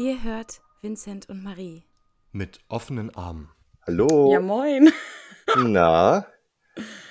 [0.00, 1.82] Ihr hört Vincent und Marie.
[2.32, 3.50] Mit offenen Armen.
[3.86, 4.32] Hallo.
[4.32, 4.90] Ja, moin.
[5.58, 6.24] Na,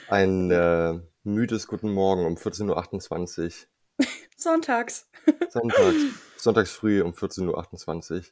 [0.07, 3.67] ein äh, müdes Guten Morgen um 14.28
[3.99, 4.07] Uhr.
[4.35, 5.07] Sonntags.
[5.51, 5.97] Sonntags,
[6.37, 8.23] sonntags früh um 14.28 Uhr.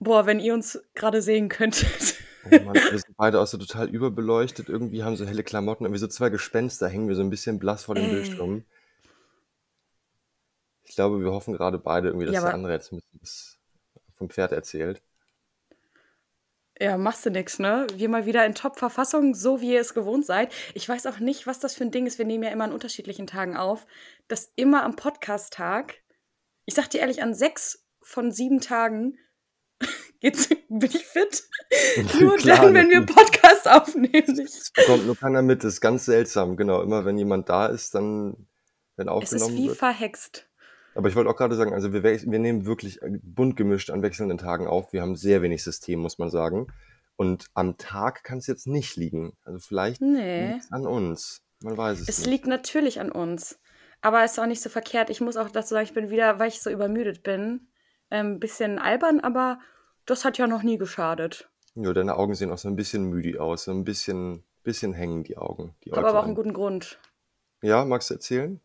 [0.00, 2.16] Boah, wenn ihr uns gerade sehen könntet.
[2.44, 4.68] Oh Mann, wir sind beide auch so total überbeleuchtet.
[4.68, 7.84] Irgendwie haben so helle Klamotten, irgendwie so zwei Gespenster hängen wir so ein bisschen blass
[7.84, 8.10] vor dem.
[8.10, 8.66] Bildschirm.
[10.82, 13.53] Ich glaube, wir hoffen gerade beide irgendwie, dass Ja, der andere jetzt ein bisschen
[14.14, 15.02] vom Pferd erzählt.
[16.80, 17.86] Ja, machst du nix, ne?
[17.94, 20.52] Wir mal wieder in Top-Verfassung, so wie ihr es gewohnt seid.
[20.74, 22.18] Ich weiß auch nicht, was das für ein Ding ist.
[22.18, 23.86] Wir nehmen ja immer an unterschiedlichen Tagen auf.
[24.26, 25.94] Das immer am Podcast-Tag.
[26.64, 29.18] Ich sag dir ehrlich, an sechs von sieben Tagen
[30.20, 31.44] geht's, bin ich fit.
[32.20, 33.16] Nur Klar, dann, wenn wir natürlich.
[33.16, 34.40] Podcast aufnehmen.
[34.40, 36.56] Es bekommt nur keiner mit, das ist ganz seltsam.
[36.56, 38.48] Genau, immer wenn jemand da ist, dann
[38.96, 39.78] wenn es ist aufgenommen wie wird.
[39.78, 40.48] verhext.
[40.94, 44.02] Aber ich wollte auch gerade sagen, also wir, wir nehmen wirklich äh, bunt gemischt an
[44.02, 44.92] wechselnden Tagen auf.
[44.92, 46.68] Wir haben sehr wenig System, muss man sagen.
[47.16, 49.36] Und am Tag kann es jetzt nicht liegen.
[49.44, 50.60] Also vielleicht Nee.
[50.70, 51.42] an uns.
[51.60, 52.26] Man weiß es, Es nicht.
[52.30, 53.58] liegt natürlich an uns.
[54.02, 55.10] Aber es ist auch nicht so verkehrt.
[55.10, 57.68] Ich muss auch dazu sagen, ich bin wieder, weil ich so übermüdet bin,
[58.10, 59.58] ein bisschen albern, aber
[60.06, 61.48] das hat ja noch nie geschadet.
[61.74, 63.64] Ja, deine Augen sehen auch so ein bisschen müde aus.
[63.64, 65.74] So ein bisschen, bisschen hängen die Augen.
[65.84, 66.98] Die Ich habe aber auch einen guten Grund.
[67.62, 68.60] Ja, magst du erzählen?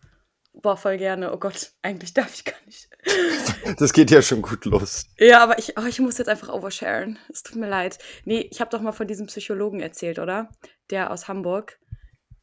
[0.54, 1.32] Boah, voll gerne.
[1.32, 2.90] Oh Gott, eigentlich darf ich gar nicht.
[3.78, 5.06] Das geht ja schon gut los.
[5.18, 7.20] Ja, aber ich, oh, ich muss jetzt einfach oversharen.
[7.30, 8.00] Es tut mir leid.
[8.26, 10.50] Nee, ich habe doch mal von diesem Psychologen erzählt, oder?
[10.90, 11.80] Der aus Hamburg.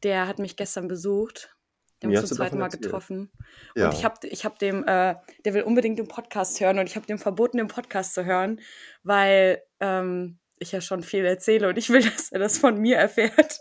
[0.03, 1.55] Der hat mich gestern besucht.
[1.99, 2.83] Wir haben hast zum zweiten Mal erzählt.
[2.83, 3.31] getroffen.
[3.75, 3.87] Ja.
[3.87, 6.95] Und ich habe ich hab dem, äh, der will unbedingt den Podcast hören und ich
[6.95, 8.61] habe dem verboten, den Podcast zu hören,
[9.03, 12.97] weil ähm, ich ja schon viel erzähle und ich will, dass er das von mir
[12.97, 13.59] erfährt.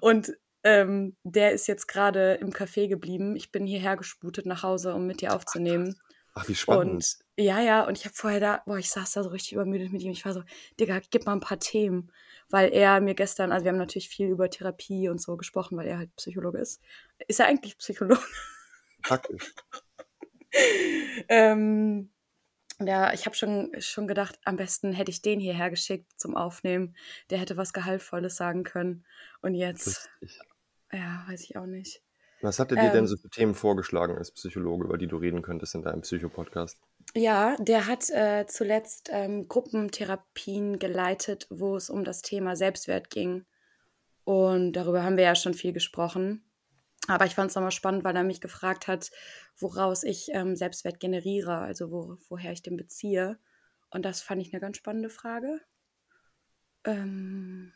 [0.00, 0.32] Und
[0.64, 3.36] ähm, der ist jetzt gerade im Café geblieben.
[3.36, 5.94] Ich bin hierher gesputet nach Hause, um mit dir aufzunehmen.
[6.34, 6.94] Ach, wie spannend.
[6.94, 9.92] Und ja, ja, und ich habe vorher da, boah, ich saß da so richtig übermüdet
[9.92, 10.10] mit ihm.
[10.10, 10.42] Ich war so,
[10.80, 12.10] Digga, gib mal ein paar Themen.
[12.50, 15.86] Weil er mir gestern, also wir haben natürlich viel über Therapie und so gesprochen, weil
[15.86, 16.80] er halt Psychologe ist.
[17.28, 18.20] Ist er eigentlich Psychologe?
[19.02, 19.54] Praktisch.
[21.28, 22.10] ähm,
[22.80, 26.96] ja, ich habe schon, schon gedacht, am besten hätte ich den hierher geschickt zum Aufnehmen.
[27.30, 29.04] Der hätte was Gehaltvolles sagen können.
[29.40, 30.40] Und jetzt, Lustig.
[30.92, 32.02] Ja, weiß ich auch nicht.
[32.40, 33.06] Was hat er dir denn Ähm.
[33.06, 36.78] so für Themen vorgeschlagen als Psychologe, über die du reden könntest in deinem Psychopodcast?
[37.16, 43.46] Ja, der hat äh, zuletzt ähm, Gruppentherapien geleitet, wo es um das Thema Selbstwert ging.
[44.24, 46.44] Und darüber haben wir ja schon viel gesprochen.
[47.06, 49.10] Aber ich fand es nochmal spannend, weil er mich gefragt hat,
[49.58, 53.38] woraus ich ähm, Selbstwert generiere, also wo, woher ich den beziehe.
[53.90, 55.60] Und das fand ich eine ganz spannende Frage.
[56.84, 57.72] Ähm,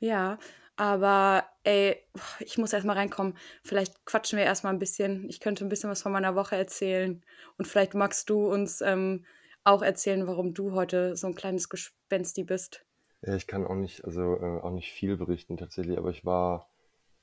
[0.00, 0.38] ja,
[0.78, 1.96] aber ey,
[2.38, 3.36] ich muss erstmal reinkommen.
[3.64, 5.28] Vielleicht quatschen wir erstmal ein bisschen.
[5.28, 7.22] Ich könnte ein bisschen was von meiner Woche erzählen.
[7.58, 9.24] Und vielleicht magst du uns ähm,
[9.64, 12.84] auch erzählen, warum du heute so ein kleines Gespensti bist.
[13.22, 16.70] Ja, ich kann auch nicht, also äh, auch nicht viel berichten tatsächlich, aber ich war,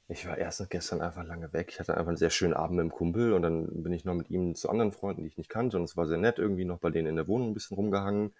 [0.09, 1.69] ich war erst gestern einfach lange weg.
[1.71, 4.15] Ich hatte einfach einen sehr schönen Abend mit dem Kumpel und dann bin ich noch
[4.15, 6.65] mit ihm zu anderen Freunden, die ich nicht kannte und es war sehr nett, irgendwie
[6.65, 8.33] noch bei denen in der Wohnung ein bisschen rumgehangen.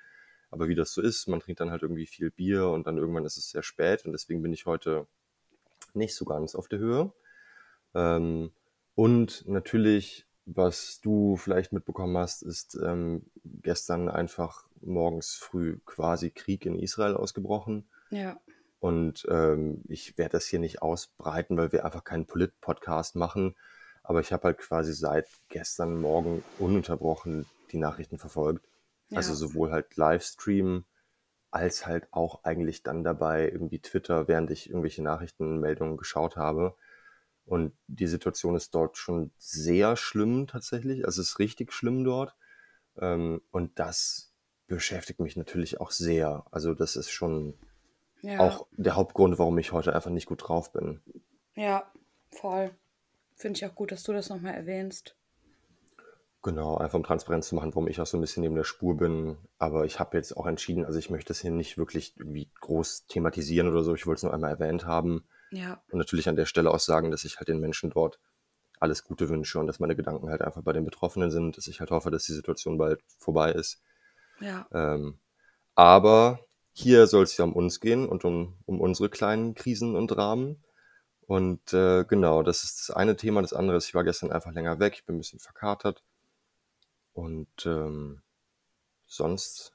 [0.56, 3.26] Aber wie das so ist, man trinkt dann halt irgendwie viel Bier und dann irgendwann
[3.26, 5.06] ist es sehr spät und deswegen bin ich heute
[5.94, 7.12] nicht so ganz auf der Höhe.
[7.94, 8.54] Ähm,
[8.96, 16.66] und natürlich, was du vielleicht mitbekommen hast, ist ähm, gestern einfach morgens früh quasi Krieg
[16.66, 17.90] in Israel ausgebrochen.
[18.10, 18.40] Ja.
[18.80, 23.56] Und ähm, ich werde das hier nicht ausbreiten, weil wir einfach keinen Polit-Podcast machen.
[24.04, 28.66] Aber ich habe halt quasi seit gestern Morgen ununterbrochen die Nachrichten verfolgt.
[29.14, 30.86] Also sowohl halt Livestream
[31.52, 36.76] als halt auch eigentlich dann dabei irgendwie Twitter, während ich irgendwelche Nachrichtenmeldungen geschaut habe.
[37.46, 41.06] Und die Situation ist dort schon sehr schlimm tatsächlich.
[41.06, 42.36] Also es ist richtig schlimm dort.
[43.00, 44.34] Ähm, und das
[44.68, 46.46] beschäftigt mich natürlich auch sehr.
[46.52, 47.54] Also das ist schon
[48.22, 48.40] Ja.
[48.40, 51.02] auch der Hauptgrund, warum ich heute einfach nicht gut drauf bin.
[51.56, 51.92] Ja,
[52.32, 52.72] voll.
[53.36, 55.16] Finde ich auch gut, dass du das nochmal erwähnst.
[56.46, 58.96] Genau, einfach um Transparenz zu machen, warum ich auch so ein bisschen neben der Spur
[58.96, 59.40] bin.
[59.58, 63.08] Aber ich habe jetzt auch entschieden, also ich möchte das hier nicht wirklich irgendwie groß
[63.08, 63.96] thematisieren oder so.
[63.96, 65.24] Ich wollte es nur einmal erwähnt haben.
[65.50, 68.20] Ja, Und natürlich an der Stelle auch sagen, dass ich halt den Menschen dort
[68.80, 71.80] alles Gute wünsche und dass meine Gedanken halt einfach bei den Betroffenen sind, dass ich
[71.80, 73.82] halt hoffe, dass die Situation bald vorbei ist.
[74.40, 75.18] ja, Ähm,
[75.74, 76.42] aber
[76.74, 80.64] hier soll es ja um uns gehen und um, um unsere kleinen Krisen und Dramen.
[81.26, 83.42] Und äh, genau, das ist das eine Thema.
[83.42, 86.04] Das andere ist, ich war gestern einfach länger weg, ich bin ein bisschen verkatert.
[87.16, 88.22] Und ähm,
[89.06, 89.74] sonst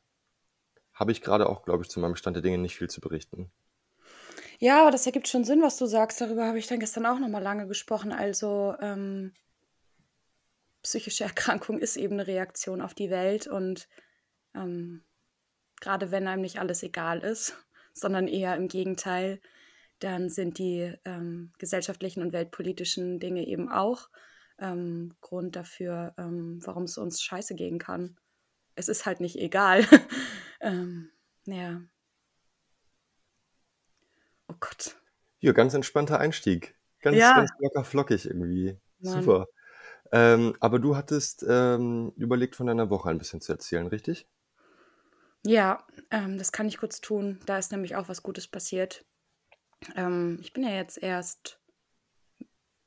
[0.93, 3.51] habe ich gerade auch, glaube ich, zu meinem Stand der Dinge nicht viel zu berichten.
[4.59, 6.21] Ja, aber das ergibt schon Sinn, was du sagst.
[6.21, 8.13] Darüber habe ich dann gestern auch nochmal lange gesprochen.
[8.13, 9.33] Also, ähm,
[10.83, 13.89] psychische Erkrankung ist eben eine Reaktion auf die Welt und
[14.55, 15.03] ähm,
[15.81, 17.57] gerade wenn einem nicht alles egal ist,
[17.95, 19.41] sondern eher im Gegenteil,
[19.99, 24.11] dann sind die ähm, gesellschaftlichen und weltpolitischen Dinge eben auch
[24.61, 28.17] ähm, Grund dafür, ähm, warum es uns scheiße gehen kann.
[28.75, 29.85] Es ist halt nicht egal.
[30.61, 31.11] ähm,
[31.47, 31.81] ja.
[34.49, 34.97] Oh Gott.
[35.41, 36.77] Ja, ganz entspannter Einstieg.
[37.01, 37.35] Ganz, Ja.
[37.35, 38.79] ganz locker flockig irgendwie.
[38.99, 39.23] Mann.
[39.23, 39.47] Super.
[40.13, 44.27] Ähm, aber du hattest ähm, überlegt, von deiner Woche ein bisschen zu erzählen, richtig?
[45.45, 47.41] Ja, ähm, das kann ich kurz tun.
[47.47, 49.05] Da ist nämlich auch was Gutes passiert.
[49.83, 51.59] Ich bin ja jetzt erst,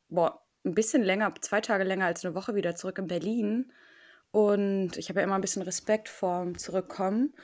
[0.09, 3.71] boah, ein bisschen länger, zwei Tage länger als eine Woche wieder zurück in Berlin.
[4.31, 7.35] Und ich habe ja immer ein bisschen Respekt vorm Zurückkommen.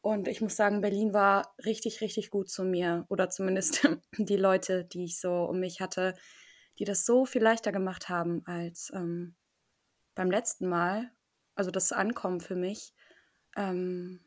[0.00, 3.06] Und ich muss sagen, Berlin war richtig, richtig gut zu mir.
[3.08, 3.88] Oder zumindest
[4.18, 6.14] die Leute, die ich so um mich hatte,
[6.78, 9.34] die das so viel leichter gemacht haben als ähm,
[10.14, 11.10] beim letzten Mal.
[11.54, 12.94] Also das Ankommen für mich.
[13.56, 14.20] Ähm,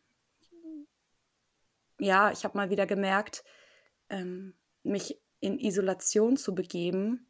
[1.99, 3.43] ja, ich habe mal wieder gemerkt,
[4.09, 7.28] ähm, mich in Isolation zu begeben,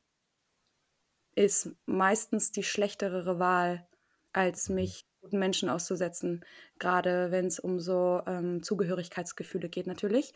[1.36, 3.88] ist meistens die schlechtere Wahl,
[4.34, 6.46] als mich guten Menschen auszusetzen,
[6.78, 10.34] gerade wenn es um so ähm, Zugehörigkeitsgefühle geht natürlich.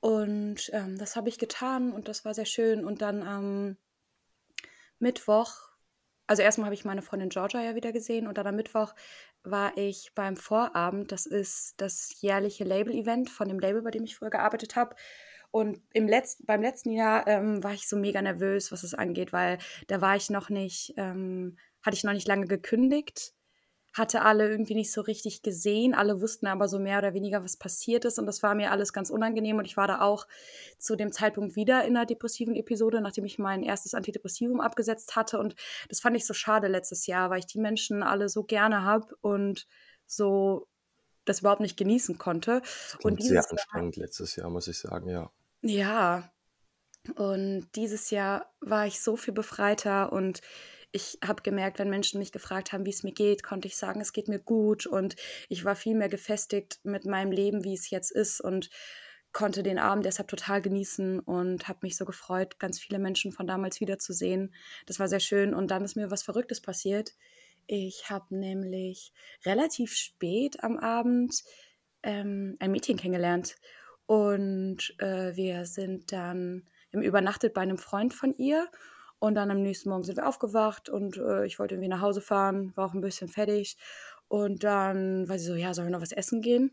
[0.00, 2.84] Und ähm, das habe ich getan und das war sehr schön.
[2.84, 3.76] Und dann am
[4.98, 5.52] Mittwoch,
[6.26, 8.94] also erstmal habe ich meine Freundin Georgia ja wieder gesehen und dann am Mittwoch
[9.42, 11.12] war ich beim Vorabend.
[11.12, 14.96] Das ist das jährliche Label-Event von dem Label, bei dem ich früher gearbeitet habe.
[15.50, 19.32] Und im letzten, beim letzten Jahr ähm, war ich so mega nervös, was es angeht,
[19.32, 19.58] weil
[19.88, 23.34] da war ich noch nicht, ähm, hatte ich noch nicht lange gekündigt,
[23.92, 25.94] hatte alle irgendwie nicht so richtig gesehen.
[25.94, 28.18] Alle wussten aber so mehr oder weniger, was passiert ist.
[28.18, 29.58] Und das war mir alles ganz unangenehm.
[29.58, 30.28] Und ich war da auch
[30.78, 35.40] zu dem Zeitpunkt wieder in einer depressiven Episode, nachdem ich mein erstes Antidepressivum abgesetzt hatte.
[35.40, 35.56] Und
[35.88, 39.16] das fand ich so schade letztes Jahr, weil ich die Menschen alle so gerne habe
[39.20, 39.66] und
[40.06, 40.68] so
[41.24, 42.60] das überhaupt nicht genießen konnte.
[42.60, 45.32] Das Und sehr dieses Jahr, anstrengend letztes Jahr, muss ich sagen, ja.
[45.62, 46.32] Ja,
[47.16, 50.42] und dieses Jahr war ich so viel befreiter und
[50.92, 54.00] ich habe gemerkt, wenn Menschen mich gefragt haben, wie es mir geht, konnte ich sagen,
[54.00, 55.16] es geht mir gut und
[55.48, 58.70] ich war viel mehr gefestigt mit meinem Leben, wie es jetzt ist und
[59.32, 63.46] konnte den Abend deshalb total genießen und habe mich so gefreut, ganz viele Menschen von
[63.46, 64.52] damals wiederzusehen.
[64.86, 67.12] Das war sehr schön und dann ist mir was Verrücktes passiert.
[67.68, 69.12] Ich habe nämlich
[69.46, 71.44] relativ spät am Abend
[72.02, 73.54] ähm, ein Mädchen kennengelernt
[74.10, 78.66] und äh, wir sind dann, wir übernachtet bei einem Freund von ihr.
[79.20, 82.20] Und dann am nächsten Morgen sind wir aufgewacht und äh, ich wollte irgendwie nach Hause
[82.20, 83.76] fahren, war auch ein bisschen fertig.
[84.26, 86.72] Und dann war sie so, ja, sollen wir noch was essen gehen?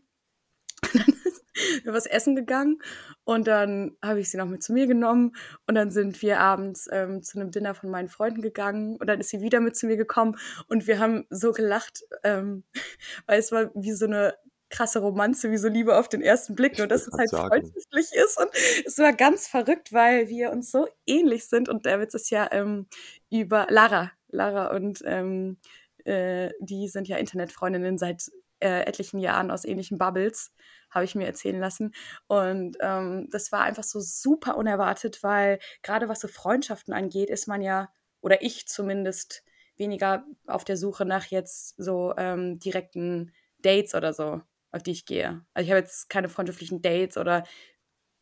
[0.92, 2.80] Dann sind wir was essen gegangen.
[3.22, 5.36] Und dann habe ich sie noch mit zu mir genommen.
[5.66, 8.96] Und dann sind wir abends ähm, zu einem Dinner von meinen Freunden gegangen.
[8.96, 10.36] Und dann ist sie wieder mit zu mir gekommen.
[10.66, 12.64] Und wir haben so gelacht, ähm,
[13.26, 14.34] weil es war wie so eine
[14.70, 17.48] krasse Romanze, wie so Liebe auf den ersten Blick, nur dass es halt sagen.
[17.48, 18.50] freundschaftlich ist und
[18.86, 22.48] es war ganz verrückt, weil wir uns so ähnlich sind und der Witz ist ja
[22.52, 22.86] ähm,
[23.30, 25.58] über Lara, Lara und ähm,
[26.04, 28.30] äh, die sind ja Internetfreundinnen seit
[28.60, 30.52] äh, etlichen Jahren aus ähnlichen Bubbles,
[30.90, 31.94] habe ich mir erzählen lassen.
[32.26, 37.46] Und ähm, das war einfach so super unerwartet, weil gerade was so Freundschaften angeht, ist
[37.46, 37.90] man ja,
[38.20, 39.44] oder ich zumindest,
[39.76, 44.40] weniger auf der Suche nach jetzt so ähm, direkten Dates oder so,
[44.72, 45.44] auf die ich gehe.
[45.54, 47.44] Also ich habe jetzt keine freundschaftlichen Dates oder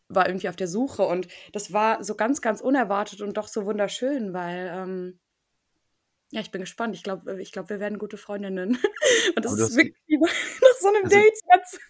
[0.09, 3.67] war irgendwie auf der Suche und das war so ganz, ganz unerwartet und doch so
[3.67, 5.19] wunderschön, weil ähm,
[6.33, 6.95] ja, ich bin gespannt.
[6.97, 8.79] Ich glaube, ich glaub, wir werden gute Freundinnen.
[9.37, 11.81] Und das ist wirklich wie nach so einem also, Date jetzt.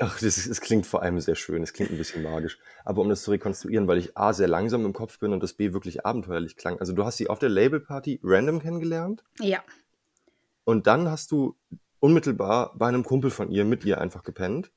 [0.00, 2.58] ach, das, das klingt vor allem sehr schön, es klingt ein bisschen magisch.
[2.84, 5.54] Aber um das zu rekonstruieren, weil ich A, sehr langsam im Kopf bin und das
[5.54, 6.80] B, wirklich abenteuerlich klang.
[6.80, 9.62] Also du hast sie auf der Labelparty random kennengelernt Ja,
[10.70, 11.56] und dann hast du
[12.00, 14.72] unmittelbar bei einem Kumpel von ihr mit ihr einfach gepennt.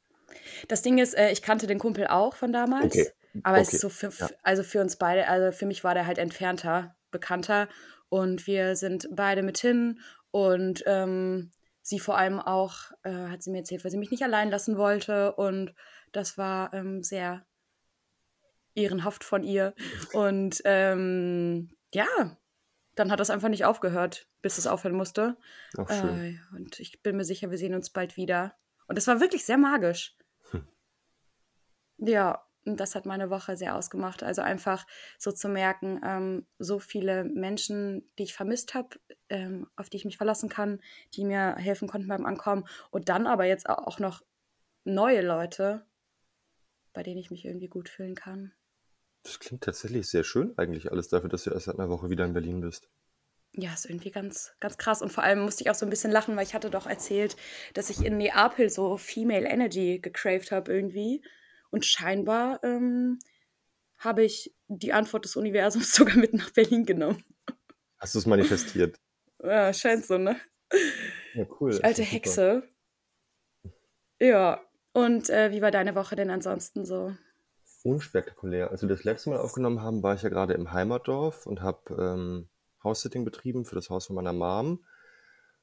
[0.68, 3.14] das Ding ist, äh, ich kannte den Kumpel auch von Okay, damals,
[3.44, 4.30] aber es okay, ist so für, ja.
[4.44, 7.68] also für uns beide, also für mich war der halt entfernter, bekannter
[8.10, 10.00] und wir sind beide mit hin
[10.32, 11.52] und ähm,
[11.82, 14.78] sie vor allem auch, äh, hat sie mir erzählt, weil sie mich nicht allein lassen
[14.78, 15.74] wollte und
[16.12, 17.46] das war ähm, sehr
[18.76, 19.74] ehrenhaft von ihr
[20.14, 22.08] und ähm, ja,
[22.96, 25.38] dann hat das einfach nicht aufgehört, bis es aufhören musste.
[25.78, 26.40] Auch schön.
[26.54, 28.56] Äh, und ich bin mir sicher, wir sehen uns bald wieder.
[28.88, 30.16] Und es war wirklich sehr magisch.
[30.52, 30.68] Hm.
[31.98, 34.24] Ja, und das hat meine Woche sehr ausgemacht.
[34.24, 34.86] Also einfach
[35.18, 40.06] so zu merken, ähm, so viele Menschen, die ich vermisst habe, ähm, auf die ich
[40.06, 40.80] mich verlassen kann,
[41.14, 42.66] die mir helfen konnten beim Ankommen.
[42.90, 44.24] Und dann aber jetzt au- auch noch
[44.86, 45.86] neue Leute,
[46.94, 48.54] bei denen ich mich irgendwie gut fühlen kann.
[49.24, 52.26] Das klingt tatsächlich sehr schön eigentlich alles dafür, dass du erst seit einer Woche wieder
[52.26, 52.90] in Berlin bist.
[53.56, 55.02] Ja, ist irgendwie ganz, ganz krass.
[55.02, 57.36] Und vor allem musste ich auch so ein bisschen lachen, weil ich hatte doch erzählt,
[57.74, 61.24] dass ich in Neapel so Female Energy gecraved habe irgendwie.
[61.70, 63.20] Und scheinbar ähm,
[63.98, 67.24] habe ich die Antwort des Universums sogar mit nach Berlin genommen.
[67.98, 69.00] Hast du es manifestiert?
[69.46, 70.40] Ja, scheint so, ne?
[71.34, 71.72] Ja, cool.
[71.72, 72.64] Die alte Hexe.
[74.18, 74.62] Ja.
[74.94, 77.14] Und äh, wie war deine Woche denn ansonsten so?
[77.84, 78.72] Unspektakulär.
[78.72, 81.94] Als wir das letzte Mal aufgenommen haben, war ich ja gerade im Heimatdorf und habe
[82.00, 82.48] ähm,
[82.84, 84.84] House-Sitting betrieben für das Haus von meiner Mom.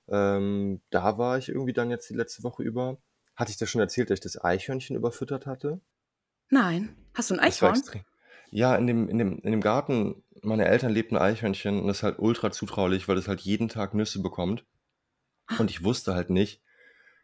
[0.08, 2.98] Ähm, da war ich irgendwie dann jetzt die letzte Woche über.
[3.36, 5.80] Hatte ich dir schon erzählt, dass ich das Eichhörnchen überfüttert hatte?
[6.50, 6.94] Nein.
[7.14, 7.80] Hast du ein Das war Eichhorn?
[7.80, 8.04] extrem.
[8.50, 11.98] Ja, in dem, in dem, in dem Garten meiner Eltern lebt ein Eichhörnchen und das
[11.98, 14.64] ist halt ultra zutraulich, weil es halt jeden Tag Nüsse bekommt.
[15.58, 16.60] Und ich wusste halt nicht,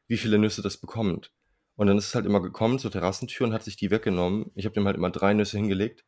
[0.06, 1.32] wie viele Nüsse das bekommt.
[1.76, 4.50] Und dann ist es halt immer gekommen zur Terrassentür und hat sich die weggenommen.
[4.54, 6.04] Ich habe dem halt immer drei Nüsse hingelegt.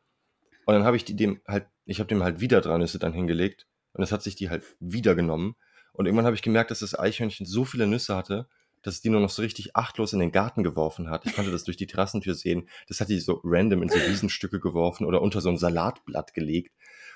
[0.65, 3.13] Und dann habe ich die dem halt, ich habe dem halt wieder drei Nüsse dann
[3.13, 3.67] hingelegt.
[3.93, 5.57] Und es hat sich die halt wieder genommen.
[5.93, 8.49] Und irgendwann habe ich gemerkt, dass das Eichhörnchen so viele Nüsse hatte,
[8.83, 11.27] dass es die nur noch so richtig achtlos in den Garten geworfen hat.
[11.27, 12.69] Ich konnte das durch die Terrassentür sehen.
[12.87, 16.73] Das hat die so random in so Riesenstücke geworfen oder unter so ein Salatblatt gelegt.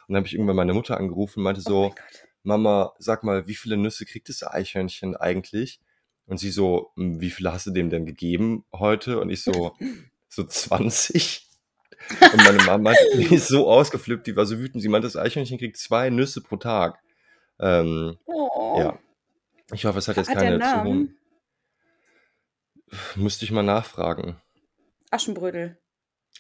[0.07, 2.29] Und dann habe ich irgendwann meine Mutter angerufen und meinte Oh so, Gott.
[2.43, 5.81] Mama, sag mal, wie viele Nüsse kriegt das Eichhörnchen eigentlich?
[6.27, 9.21] Und sie so, "Hm, wie viele hast du dem denn gegeben heute?
[9.21, 9.77] Und ich so,
[10.29, 11.49] so 20.
[12.21, 14.83] Und meine Mama die ist so ausgeflippt, die war so wütend.
[14.83, 16.99] Sie meinte, das Eichhörnchen kriegt zwei Nüsse pro Tag.
[17.61, 18.77] Ähm, Oh.
[18.79, 18.99] ja,
[19.73, 21.17] ich hoffe, es hat jetzt Hat keine zu hohen.
[23.17, 24.37] Müsste ich mal nachfragen.
[25.11, 25.79] Aschenbrödel.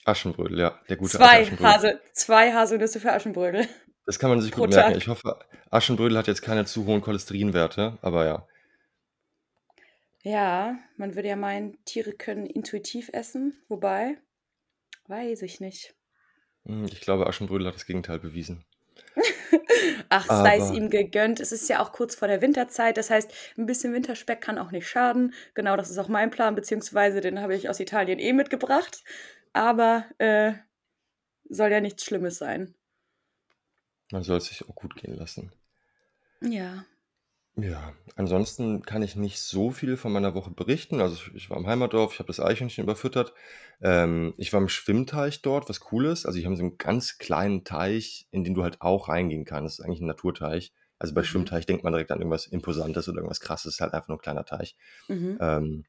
[0.04, 1.72] Aschenbrödel, ja, der gute Zwei, Aschenbrödel.
[1.72, 3.68] Hase, zwei Haselnüsse für Aschenbrödel.
[4.06, 4.92] Das kann man sich Pro gut merken.
[4.94, 4.98] Tag.
[5.02, 5.38] Ich hoffe,
[5.70, 8.46] Aschenbrödel hat jetzt keine zu hohen Cholesterinwerte, aber ja.
[10.22, 14.18] Ja, man würde ja meinen, Tiere können intuitiv essen, wobei,
[15.08, 15.94] weiß ich nicht.
[16.64, 18.64] Hm, Ich glaube, Aschenbrödel hat das Gegenteil bewiesen.
[20.10, 21.40] Ach, sei es ihm gegönnt.
[21.40, 22.96] Es ist ja auch kurz vor der Winterzeit.
[22.96, 25.34] Das heißt, ein bisschen Winterspeck kann auch nicht schaden.
[25.54, 29.02] Genau, das ist auch mein Plan, beziehungsweise den habe ich aus Italien eh mitgebracht.
[29.52, 30.52] Aber äh,
[31.48, 32.74] soll ja nichts Schlimmes sein.
[34.12, 35.52] man soll es sich auch gut gehen lassen.
[36.40, 36.84] Ja.
[37.56, 41.00] Ja, ansonsten kann ich nicht so viel von meiner Woche berichten.
[41.00, 43.34] Also ich, ich war im Heimatdorf, ich habe das Eichhörnchen überfüttert.
[43.82, 46.24] Ähm, ich war im Schwimmteich dort, was cool ist.
[46.24, 49.78] Also die haben so einen ganz kleinen Teich, in den du halt auch reingehen kannst.
[49.78, 50.72] Das ist eigentlich ein Naturteich.
[50.98, 51.26] Also bei Mhm.
[51.26, 53.64] Schwimmteich denkt man direkt an irgendwas Imposantes oder irgendwas Krasses.
[53.64, 54.76] Das ist halt einfach nur ein kleiner Teich.
[55.08, 55.36] Mhm.
[55.40, 55.84] Ähm,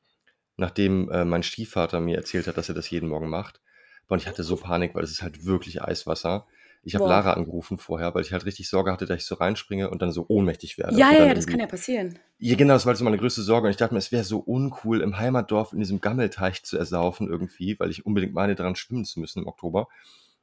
[0.58, 3.62] nachdem äh, mein Stiefvater mir erzählt hat, dass er das jeden Morgen macht.
[4.08, 6.46] Und ich hatte so Panik, weil es ist halt wirklich Eiswasser.
[6.86, 7.06] Ich habe.
[7.06, 10.12] Lara angerufen vorher, weil ich halt richtig Sorge hatte, dass ich so reinspringe und dann
[10.12, 10.98] so ohnmächtig werde.
[10.98, 12.20] Ja, ja, ja, das kann ja passieren.
[12.40, 13.68] ja, genau, das war so meine größte Sorge.
[13.68, 17.30] Und ich dachte mir, es wäre so uncool, im Heimatdorf in diesem Gammelteich zu ersaufen
[17.30, 19.88] irgendwie, weil ich unbedingt meine, daran schwimmen zu müssen im Oktober.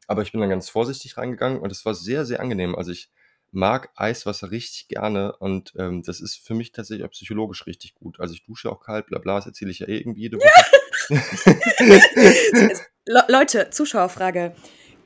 [0.06, 2.74] Aber ich bin dann ganz vorsichtig reingegangen und es war sehr, sehr angenehm.
[2.74, 3.10] Also ich
[3.52, 8.18] mag Eiswasser richtig gerne und ähm, das ist für mich tatsächlich auch psychologisch richtig gut.
[8.18, 10.80] Also ich dusche auch kalt, bla bla, das erzähle ich ja eh irgendwie jede Woche.
[13.06, 14.54] Le Leute, Zuschauerfrage.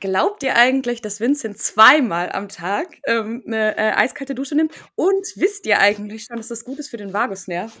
[0.05, 4.71] Glaubt ihr eigentlich, dass Vincent zweimal am Tag ähm, eine äh, eiskalte Dusche nimmt?
[4.93, 7.75] Und wisst ihr eigentlich schon, dass das gut ist für den Vagusnerv?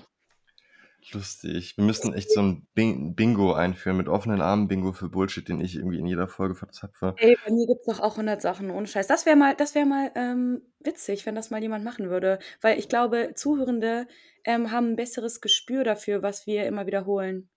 [1.11, 1.77] Lustig.
[1.77, 5.61] Wir müssten echt so ein Bing Bingo einführen mit offenen Armen Bingo für Bullshit, den
[5.61, 7.13] ich irgendwie in jeder Folge verzapfe.
[7.19, 9.05] Ey, bei mir gibt's doch auch 100 Sachen, ohne Scheiß.
[9.05, 12.39] Das wäre mal, das wär mal ähm, witzig, wenn das mal jemand machen würde.
[12.59, 14.07] Weil ich glaube, Zuhörende
[14.45, 17.49] ähm, haben ein besseres Gespür dafür, was wir immer wiederholen.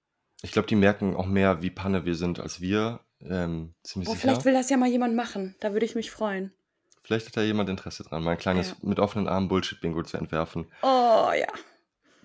[0.42, 3.00] Ich glaube, die merken auch mehr, wie Panne wir sind, als wir.
[3.20, 4.20] Ähm, ziemlich Boah, sicher.
[4.28, 5.56] vielleicht will das ja mal jemand machen.
[5.60, 6.52] Da würde ich mich freuen.
[7.02, 8.76] Vielleicht hat da jemand Interesse dran, mal ein kleines Ja.
[8.82, 10.66] mit offenen Armen Bullshit-Bingo zu entwerfen.
[10.82, 11.46] Oh ja.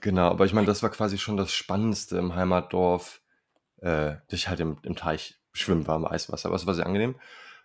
[0.02, 3.22] Genau, aber ich meine, das war quasi schon das Spannendste im Heimatdorf,
[3.78, 6.48] äh, dass ich halt im, im Teich schwimmen war im Eiswasser.
[6.50, 7.16] Aber es war sehr angenehm.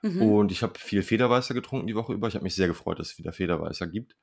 [0.03, 0.23] Mhm.
[0.23, 2.29] Und ich habe viel Federweißer getrunken die Woche über.
[2.29, 4.15] Ich habe mich sehr gefreut, dass es wieder Federweißer gibt.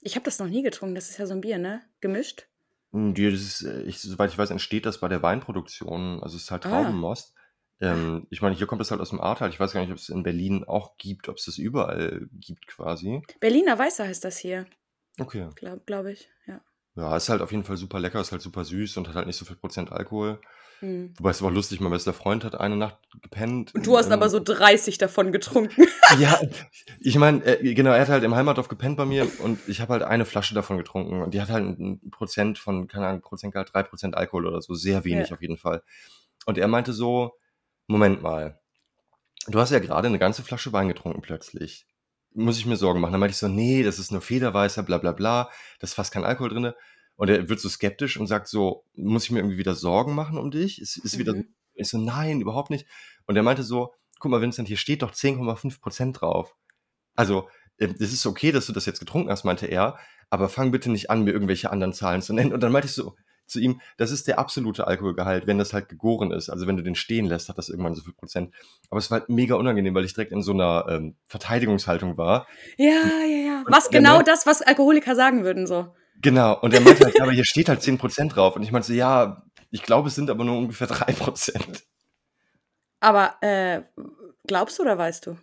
[0.00, 0.94] Ich habe das noch nie getrunken.
[0.94, 1.82] Das ist ja so ein Bier, ne?
[2.00, 2.46] Gemischt.
[2.92, 6.22] Und die- das ist, äh, ich, soweit ich weiß, entsteht das bei der Weinproduktion.
[6.22, 6.70] Also es ist halt Ah.
[7.80, 9.50] Ähm, ich meine, hier kommt das halt aus dem Ahrtal.
[9.50, 12.66] Ich weiß gar nicht, ob es in Berlin auch gibt, ob es das überall gibt
[12.66, 13.22] quasi.
[13.40, 14.66] Berliner Weißer heißt das hier,
[15.18, 15.48] Okay.
[15.56, 16.28] glaube glaub ich.
[16.46, 16.60] Ja.
[16.96, 19.26] Ja, ist halt auf jeden Fall super lecker, ist halt super süß und hat halt
[19.26, 20.40] nicht so viel Prozent Alkohol.
[20.80, 21.12] Hm.
[21.18, 23.74] Wobei es war lustig, mein bester Freund hat eine Nacht gepennt.
[23.74, 25.86] Und du hast im- aber so 30 davon getrunken.
[26.20, 26.38] Ja,
[27.00, 29.94] ich meine, äh, genau, er hat halt im Heimatdorf gepennt bei mir und ich habe
[29.94, 33.70] halt eine Flasche davon getrunken und die hat halt ein Prozent von, keine Ahnung, Prozentgehalt,
[33.72, 35.34] drei Prozent Alkohol oder so, sehr wenig Ja.
[35.34, 35.82] auf jeden Fall.
[36.46, 37.32] Und er meinte so,
[37.86, 38.60] Moment mal,
[39.46, 41.86] du hast ja gerade eine ganze Flasche Wein getrunken plötzlich.
[42.32, 43.12] Muss ich mir Sorgen machen?
[43.12, 45.44] Dann meinte ich so, nee, das ist nur Federweißer, bla bla bla,
[45.78, 46.74] da ist fast kein Alkohol drinne.
[47.16, 50.36] Und er wird so skeptisch und sagt so, muss ich mir irgendwie wieder Sorgen machen
[50.36, 50.80] um dich?
[50.80, 51.54] Ist, ist wieder, Mhm.
[51.74, 52.86] ich so, nein, überhaupt nicht.
[53.26, 56.56] Und er meinte so, guck mal, Vincent, hier steht doch 10,5 Prozent drauf.
[57.14, 57.48] Also,
[57.78, 59.96] ähm, es ist okay, dass du das jetzt getrunken hast, meinte er,
[60.28, 62.52] aber fang bitte nicht an, mir irgendwelche anderen Zahlen zu nennen.
[62.52, 63.14] Und dann meinte ich so
[63.46, 66.50] zu ihm, das ist der absolute Alkoholgehalt, wenn das halt gegoren ist.
[66.50, 68.54] Also wenn du den stehen lässt, hat das irgendwann so viel Prozent.
[68.90, 72.46] Aber es war halt mega unangenehm, weil ich direkt in so einer ähm, Verteidigungshaltung war.
[72.76, 73.64] Ja, ja, ja.
[73.66, 75.94] Was genau das, was Alkoholiker sagen würden, so.
[76.20, 76.58] Genau.
[76.60, 78.56] Und er meinte halt, aber hier steht halt 10% drauf.
[78.56, 81.82] Und ich meinte so, ja, ich glaube, es sind aber nur ungefähr 3%.
[83.00, 83.82] Aber äh,
[84.46, 85.36] glaubst du oder weißt du?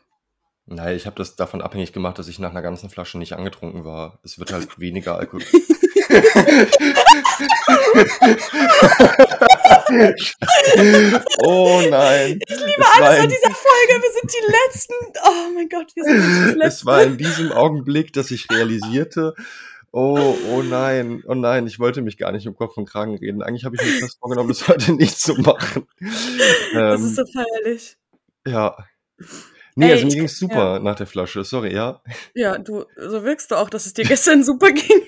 [0.71, 3.83] Nein, ich habe das davon abhängig gemacht, dass ich nach einer ganzen Flasche nicht angetrunken
[3.83, 4.19] war.
[4.23, 5.43] Es wird halt weniger Alkohol.
[11.43, 12.39] oh nein.
[12.47, 14.01] Ich liebe es alles an dieser Folge.
[14.01, 14.93] Wir sind die Letzten.
[15.25, 16.61] Oh mein Gott, wir sind die Letzten.
[16.71, 19.33] Es war in diesem Augenblick, dass ich realisierte,
[19.91, 23.43] oh, oh nein, oh nein, ich wollte mich gar nicht um Kopf und Kragen reden.
[23.43, 25.85] Eigentlich habe ich mir fest vorgenommen, das heute nicht zu machen.
[26.73, 27.97] Das ähm, ist so feierlich.
[28.47, 28.77] Ja.
[29.75, 30.79] Nee, Ey, also mir ging es super ja.
[30.79, 32.01] nach der Flasche, sorry, ja.
[32.33, 35.01] Ja, du, so wirkst du auch, dass es dir gestern super ging.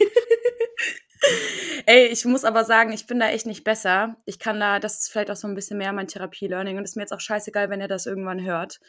[1.85, 4.15] Ey, ich muss aber sagen, ich bin da echt nicht besser.
[4.25, 6.95] Ich kann da, das ist vielleicht auch so ein bisschen mehr mein Therapie-Learning und ist
[6.95, 8.79] mir jetzt auch scheißegal, wenn er das irgendwann hört.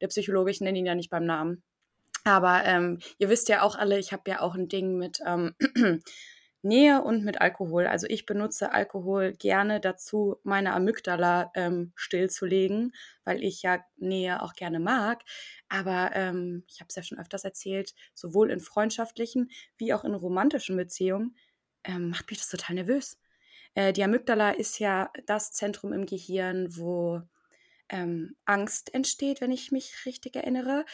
[0.00, 1.62] Der Psychologe, ich nenne ihn ja nicht beim Namen.
[2.24, 5.54] Aber ähm, ihr wisst ja auch alle, ich habe ja auch ein Ding mit ähm,
[6.66, 7.86] Nähe und mit Alkohol.
[7.86, 12.92] Also ich benutze Alkohol gerne dazu, meine Amygdala ähm, stillzulegen,
[13.24, 15.22] weil ich ja Nähe auch gerne mag.
[15.68, 20.14] Aber ähm, ich habe es ja schon öfters erzählt, sowohl in freundschaftlichen wie auch in
[20.14, 21.36] romantischen Beziehungen
[21.84, 23.18] ähm, macht mich das total nervös.
[23.74, 27.22] Äh, die Amygdala ist ja das Zentrum im Gehirn, wo
[27.88, 30.84] ähm, Angst entsteht, wenn ich mich richtig erinnere.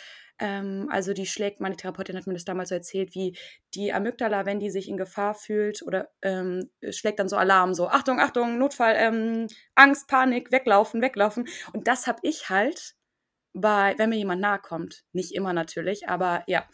[0.43, 3.39] Ähm, also die schlägt, meine Therapeutin hat mir das damals so erzählt, wie
[3.75, 7.87] die Amygdala, wenn die sich in Gefahr fühlt oder ähm, schlägt dann so Alarm, so
[7.87, 9.47] Achtung, Achtung, Notfall, ähm,
[9.77, 11.47] Angst, Panik, weglaufen, weglaufen.
[11.73, 12.97] Und das habe ich halt
[13.53, 15.05] bei, wenn mir jemand nahe kommt.
[15.13, 16.69] Nicht immer natürlich, aber ja.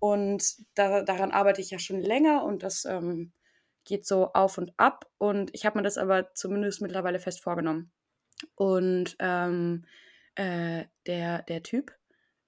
[0.00, 0.42] Und
[0.74, 3.32] da, daran arbeite ich ja schon länger und das ähm,
[3.84, 5.08] geht so auf und ab.
[5.18, 7.92] Und ich habe mir das aber zumindest mittlerweile fest vorgenommen.
[8.56, 9.84] Und ähm,
[10.34, 11.92] äh, der, der Typ,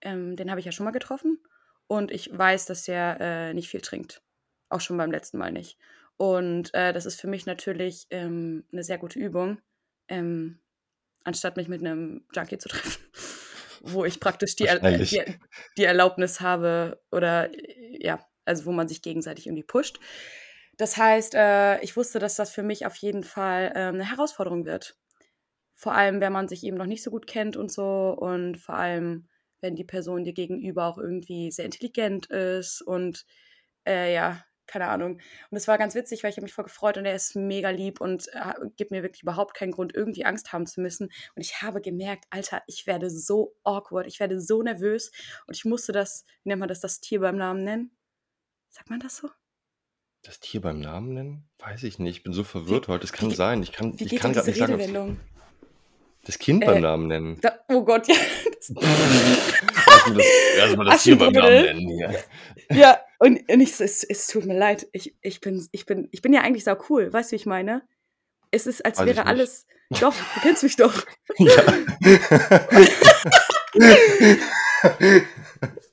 [0.05, 1.39] ähm, den habe ich ja schon mal getroffen.
[1.87, 4.23] Und ich weiß, dass der äh, nicht viel trinkt.
[4.69, 5.79] Auch schon beim letzten Mal nicht.
[6.17, 9.61] Und äh, das ist für mich natürlich ähm, eine sehr gute Übung,
[10.09, 10.61] ähm,
[11.25, 13.03] anstatt mich mit einem Junkie zu treffen,
[13.81, 15.25] wo ich praktisch die, er die,
[15.77, 17.51] die, Erlaubnis habe oder
[18.01, 19.99] ja, also wo man sich gegenseitig irgendwie pusht.
[20.77, 24.65] Das heißt, äh, ich wusste, dass das für mich auf jeden Fall äh, eine Herausforderung
[24.65, 24.97] wird.
[25.75, 28.77] Vor allem, wenn man sich eben noch nicht so gut kennt und so und vor
[28.77, 29.29] allem,
[29.65, 33.25] wenn die Person dir gegenüber auch irgendwie sehr intelligent ist und
[33.87, 35.21] äh, ja, keine Ahnung.
[35.51, 37.71] Und es war ganz witzig, weil ich habe mich voll gefreut und er ist mega
[37.71, 41.11] lieb und äh, gibt mir wirklich überhaupt keinen Grund, irgendwie Angst haben zu müssen.
[41.35, 45.11] Und ich habe gemerkt, Alter, ich werde so awkward, ich werde so nervös
[45.47, 47.91] und ich musste das, wie nennt man das, das Tier beim Namen nennen?
[48.69, 49.31] Sagt man das so?
[50.23, 51.49] Das Tier beim Namen nennen?
[51.59, 52.19] Weiß ich nicht.
[52.19, 53.03] Ich bin so verwirrt wie, heute.
[53.03, 53.63] Das kann wie, sein.
[53.63, 55.21] Ich kann, wie ich kann gerade nicht sagen.
[56.25, 57.39] Das Kind äh, beim Namen nennen.
[57.41, 58.15] Da, oh Gott, ja.
[58.57, 61.99] Erstmal das, erst das Tier beim Namen nennen.
[61.99, 62.13] Ja,
[62.71, 64.87] ja und, und ich, es, es tut mir leid.
[64.93, 67.13] Ich, ich, bin, ich, bin, ich bin ja eigentlich sau cool.
[67.13, 67.83] Weißt du, wie ich meine?
[68.51, 69.67] Es ist, als Weiß wäre alles.
[70.01, 70.95] Doch, du kennst mich doch.
[71.39, 71.63] Ja.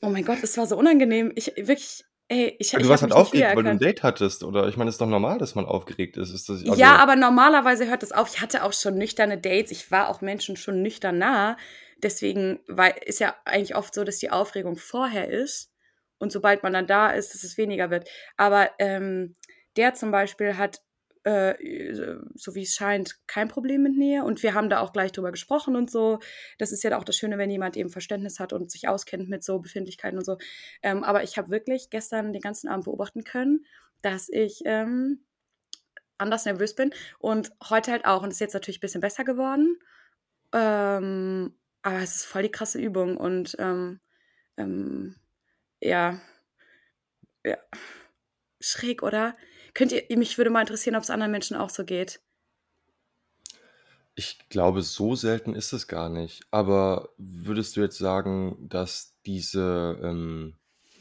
[0.01, 1.31] oh mein Gott, es war so unangenehm.
[1.35, 4.69] Ich wirklich, Ey, ich, du ich warst halt aufgeregt, weil du ein Date hattest, oder?
[4.69, 6.29] Ich meine, es ist doch normal, dass man aufgeregt ist.
[6.29, 8.33] ist das, also ja, aber normalerweise hört das auf.
[8.33, 9.69] Ich hatte auch schon nüchterne Dates.
[9.69, 11.57] Ich war auch Menschen schon nüchtern nah.
[12.01, 15.73] Deswegen war, ist ja eigentlich oft so, dass die Aufregung vorher ist.
[16.19, 18.07] Und sobald man dann da ist, dass es weniger wird.
[18.37, 19.35] Aber ähm,
[19.75, 20.81] der zum Beispiel hat
[21.23, 21.93] äh,
[22.36, 24.23] so wie es scheint, kein Problem mit Nähe.
[24.23, 26.19] Und wir haben da auch gleich drüber gesprochen und so.
[26.57, 29.43] Das ist ja auch das Schöne, wenn jemand eben Verständnis hat und sich auskennt mit
[29.43, 30.38] so Befindlichkeiten und so.
[30.81, 33.65] Ähm, aber ich habe wirklich gestern den ganzen Abend beobachten können,
[34.01, 35.23] dass ich ähm,
[36.17, 36.93] anders nervös bin.
[37.19, 38.23] Und heute halt auch.
[38.23, 39.77] Und es ist jetzt natürlich ein bisschen besser geworden.
[40.53, 43.17] Ähm, aber es ist voll die krasse Übung.
[43.17, 43.99] Und ähm,
[44.57, 45.15] ähm,
[45.79, 46.19] ja,
[47.43, 47.57] ja,
[48.60, 49.36] schräg, oder?
[49.73, 52.19] Könnt ihr, mich würde mal interessieren, ob es anderen Menschen auch so geht.
[54.15, 56.43] Ich glaube, so selten ist es gar nicht.
[56.51, 60.55] Aber würdest du jetzt sagen, dass diese, ähm,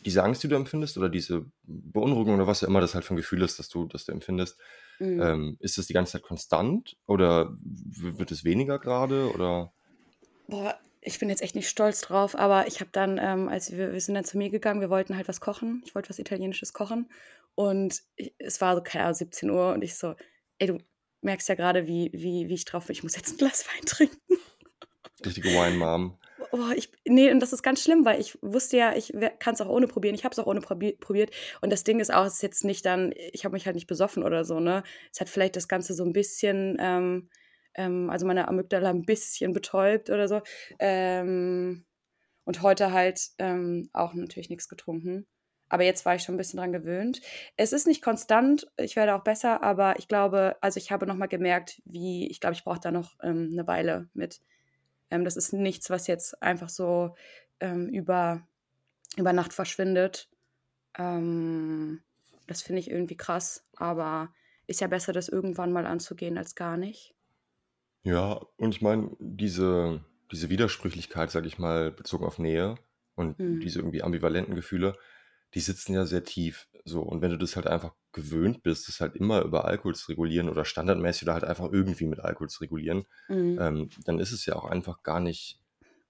[0.04, 3.14] diese Angst, die du empfindest, oder diese Beunruhigung oder was ja immer das halt für
[3.14, 4.59] ein Gefühl ist, dass du, dass du empfindest,
[5.00, 5.20] mhm.
[5.20, 9.33] ähm, ist das die ganze Zeit konstant oder wird es weniger gerade?
[9.33, 9.72] Oder?
[10.46, 13.92] Boah, ich bin jetzt echt nicht stolz drauf, aber ich habe dann, ähm, als wir,
[13.92, 15.83] wir sind dann zu mir gegangen, wir wollten halt was kochen.
[15.85, 17.09] Ich wollte was Italienisches kochen.
[17.54, 20.14] Und ich, es war so, keine Ahnung, 17 Uhr und ich so,
[20.58, 20.78] ey, du
[21.22, 23.84] merkst ja gerade, wie, wie, wie ich drauf bin, ich muss jetzt ein Glas Wein
[23.86, 24.38] trinken.
[25.24, 26.18] Richtige Wine-Mom.
[26.52, 29.60] oh, ich, nee, und das ist ganz schlimm, weil ich wusste ja, ich kann es
[29.60, 30.14] auch ohne probieren.
[30.14, 31.30] Ich habe es auch ohne probi probiert.
[31.60, 33.86] Und das Ding ist auch, es ist jetzt nicht dann, ich habe mich halt nicht
[33.86, 34.82] besoffen oder so, ne?
[35.12, 37.28] Es hat vielleicht das Ganze so ein bisschen, ähm,
[37.74, 40.40] ähm, also meine Amygdala ein bisschen betäubt oder so.
[40.78, 41.84] Ähm,
[42.44, 45.26] und heute halt ähm, auch natürlich nichts getrunken.
[45.70, 47.22] Aber jetzt war ich schon ein bisschen dran gewöhnt.
[47.56, 51.28] Es ist nicht konstant, ich werde auch besser, aber ich glaube, also ich habe nochmal
[51.28, 54.40] gemerkt, wie, ich glaube, ich brauche da noch ähm, eine Weile mit.
[55.11, 57.14] Ähm, das ist nichts, was jetzt einfach so
[57.61, 58.46] ähm, über,
[59.16, 60.28] über Nacht verschwindet.
[60.98, 62.02] Ähm,
[62.48, 64.35] das finde ich irgendwie krass, aber
[64.66, 67.14] ist ja besser, das irgendwann mal anzugehen, als gar nicht.
[68.02, 72.74] Ja, und ich meine, diese, diese Widersprüchlichkeit, sage ich mal, bezogen auf Nähe
[73.14, 73.61] und hm.
[73.61, 74.96] diese irgendwie ambivalenten Gefühle,
[75.54, 76.68] die sitzen ja sehr tief.
[76.84, 80.08] So, und wenn du das halt einfach gewöhnt bist, das halt immer über Alkohol zu
[80.08, 83.58] regulieren oder standardmäßig oder halt einfach irgendwie mit Alkohol zu regulieren, mhm.
[83.60, 85.60] ähm, dann ist es ja auch einfach gar nicht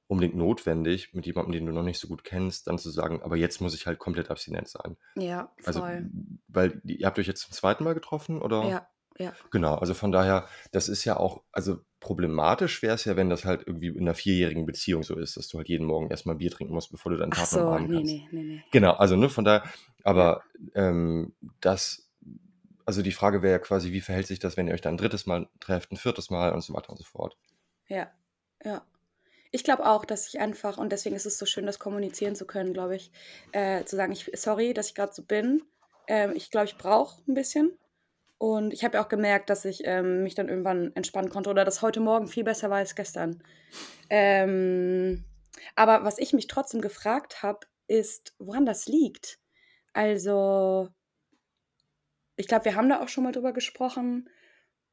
[0.06, 3.36] unbedingt notwendig, mit jemandem, den du noch nicht so gut kennst, dann zu sagen, aber
[3.36, 4.96] jetzt muss ich halt komplett abstinent sein.
[5.14, 5.88] Ja, also, voll.
[5.88, 6.08] Also,
[6.48, 8.64] weil ihr habt euch jetzt zum zweiten Mal getroffen, oder?
[8.68, 8.88] Ja,
[9.20, 9.34] ja.
[9.50, 13.44] Genau, also von daher, das ist ja auch, also problematisch wäre es ja, wenn das
[13.44, 16.50] halt irgendwie in einer vierjährigen Beziehung so ist, dass du halt jeden Morgen erstmal Bier
[16.50, 18.12] trinken musst, bevor du deinen Partner so, umarmen nee, kannst.
[18.12, 18.64] Nee, nee, nee.
[18.72, 19.62] Genau, also ne, von daher,
[20.02, 20.42] aber
[20.74, 22.10] ähm, das,
[22.86, 24.98] also die Frage wäre ja quasi, wie verhält sich das, wenn ihr euch dann ein
[24.98, 27.36] drittes Mal trefft, ein viertes Mal und so weiter und so fort.
[27.88, 28.10] Ja,
[28.64, 28.82] ja.
[29.52, 32.46] Ich glaube auch, dass ich einfach, und deswegen ist es so schön, das kommunizieren zu
[32.46, 33.10] können, glaube ich,
[33.52, 35.62] äh, zu sagen, ich, sorry, dass ich gerade so bin.
[36.06, 37.76] Ähm, ich glaube, ich brauche ein bisschen.
[38.40, 41.66] Und ich habe ja auch gemerkt, dass ich ähm, mich dann irgendwann entspannen konnte oder
[41.66, 43.44] dass heute Morgen viel besser war als gestern.
[44.08, 45.26] Ähm,
[45.76, 49.38] aber was ich mich trotzdem gefragt habe, ist, woran das liegt.
[49.92, 50.88] Also,
[52.36, 54.30] ich glaube, wir haben da auch schon mal drüber gesprochen.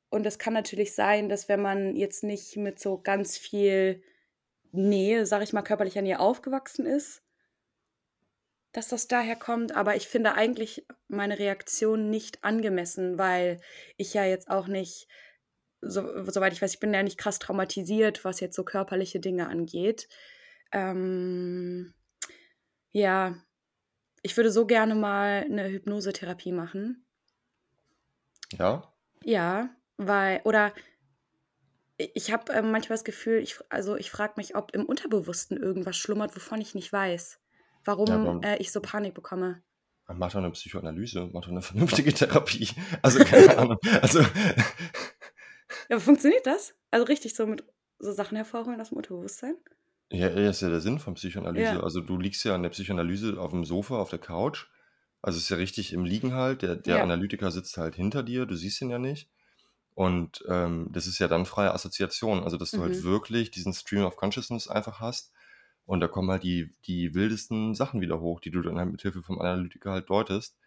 [0.09, 4.03] Und es kann natürlich sein, dass wenn man jetzt nicht mit so ganz viel
[4.73, 7.23] Nähe, sag ich mal, körperlicher Nähe aufgewachsen ist,
[8.77, 13.59] dass das daher kommt, aber ich finde eigentlich meine Reaktion nicht angemessen, weil
[13.97, 15.07] ich ja jetzt auch nicht,
[15.81, 19.49] so, soweit ich weiß, ich bin ja nicht krass traumatisiert, was jetzt so körperliche Dinge
[19.49, 20.07] angeht.
[20.71, 21.95] Ähm,
[22.91, 23.35] ja,
[24.21, 27.03] ich würde so gerne mal eine Hypnosetherapie machen.
[28.59, 28.93] Ja?
[29.23, 30.71] Ja, weil, oder
[31.97, 35.97] ich habe äh, manchmal das Gefühl, ich, also ich frage mich, ob im Unterbewussten irgendwas
[35.97, 37.39] schlummert, wovon ich nicht weiß
[37.87, 39.63] warum ja, äh, ich so Panik bekomme.
[40.13, 42.69] Mach doch eine Psychoanalyse, mach doch eine vernünftige Therapie.
[43.01, 43.77] Also keine Ahnung.
[44.01, 44.21] Also.
[45.89, 46.75] Ja, funktioniert das?
[46.91, 47.63] Also richtig so mit
[47.99, 49.55] so Sachen hervorholen aus dem Unterbewusstsein?
[50.09, 51.63] Ja, das ist ja der Sinn von Psychoanalyse.
[51.63, 51.83] Ja.
[51.83, 54.67] Also du liegst ja an der Psychoanalyse auf dem Sofa, auf der Couch.
[55.21, 56.61] Also es ist ja richtig im Liegen halt.
[56.61, 57.03] Der, der ja.
[57.03, 59.29] Analytiker sitzt halt hinter dir, du siehst ihn ja nicht.
[59.93, 62.43] Und ähm, das ist ja dann freie Assoziation.
[62.43, 62.95] Also dass du halt mhm.
[62.95, 65.33] halt wirklich diesen Stream of Consciousness einfach hast
[65.87, 69.01] und da kommen halt die, die wildesten Sachen wieder hoch, die du dann halt mit
[69.01, 70.57] Hilfe vom Analytiker halt deutest.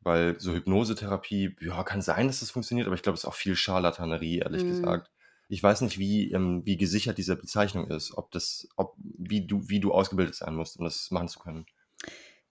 [0.00, 3.34] Weil so Hypnosetherapie, ja, kann sein, dass das funktioniert, aber ich glaube, es ist auch
[3.34, 4.68] viel Scharlatanerie, ehrlich mm.
[4.68, 5.10] gesagt.
[5.48, 9.68] Ich weiß nicht, wie, ähm, wie gesichert diese Bezeichnung ist, ob das, ob, wie du,
[9.70, 11.64] wie du ausgebildet sein musst, um das machen zu können.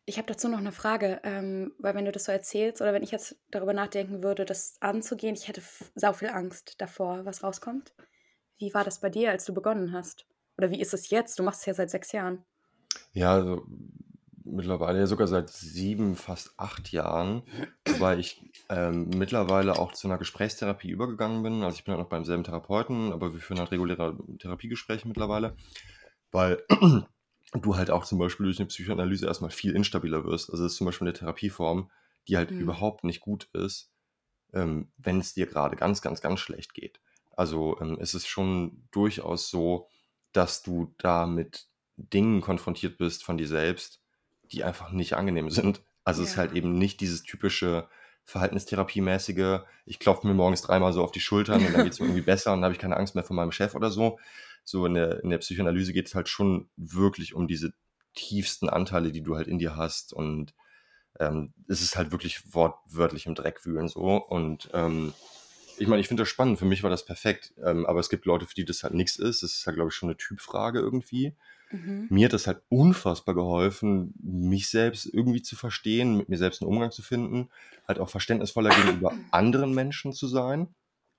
[0.06, 3.04] Ich habe dazu noch eine Frage, ähm, weil wenn du das so erzählst oder wenn
[3.04, 5.62] ich jetzt darüber nachdenken würde, das anzugehen, ich hätte
[5.94, 7.94] sau viel Angst davor, was rauskommt.
[8.58, 10.26] Wie war das bei dir, als du begonnen hast?
[10.58, 11.38] Oder wie ist es jetzt?
[11.40, 12.44] Du machst es ja seit sechs Jahren.
[13.14, 13.66] Ja, also
[14.44, 17.44] mittlerweile ja sogar seit sieben, fast acht Jahren,
[17.88, 21.64] wobei ich ähm, mittlerweile auch zu einer Gesprächstherapie übergegangen bin.
[21.64, 25.56] Also ich bin halt noch beim selben Therapeuten, aber wir führen halt reguläre Therapiegespräche mittlerweile,
[26.32, 26.64] weil
[27.54, 30.50] du halt auch zum Beispiel durch eine Psychoanalyse erstmal viel instabiler wirst.
[30.50, 31.92] Also das ist zum Beispiel eine Therapieform,
[32.28, 32.62] die halt mhm.
[32.62, 33.92] überhaupt nicht gut ist,
[34.54, 37.00] ähm, wenn es dir gerade ganz, ganz, ganz schlecht geht.
[37.32, 39.88] Also ähm, es ist schon durchaus so,
[40.34, 41.67] dass du da mit
[41.98, 44.02] Dingen konfrontiert bist von dir selbst,
[44.52, 45.82] die einfach nicht angenehm sind.
[46.04, 46.26] Also ja.
[46.26, 47.88] es ist halt eben nicht dieses typische
[48.24, 52.08] Verhaltenstherapiemäßige, ich klopfe mir morgens dreimal so auf die Schultern und dann geht es mir
[52.08, 54.20] irgendwie besser und dann habe ich keine Angst mehr vor meinem Chef oder so.
[54.63, 57.74] So in der, in der Psychoanalyse geht es halt schon wirklich um diese
[58.13, 60.54] tiefsten Anteile, die du halt in dir hast und
[61.20, 65.13] ähm, es ist halt wirklich wortwörtlich im Dreck wühlen so und ähm,
[65.82, 66.60] ich meine, ich finde das spannend.
[66.60, 67.54] Für mich war das perfekt.
[67.63, 69.41] Ähm, aber es gibt Leute, für die das halt nichts ist.
[69.41, 71.34] Das ist halt, glaube ich, schon eine Typfrage irgendwie.
[71.72, 72.06] Mhm.
[72.10, 76.70] Mir hat das halt unfassbar geholfen, mich selbst irgendwie zu verstehen, mit mir selbst einen
[76.70, 77.50] Umgang zu finden,
[77.88, 80.67] halt auch verständnisvoller gegenüber anderen Menschen zu sein.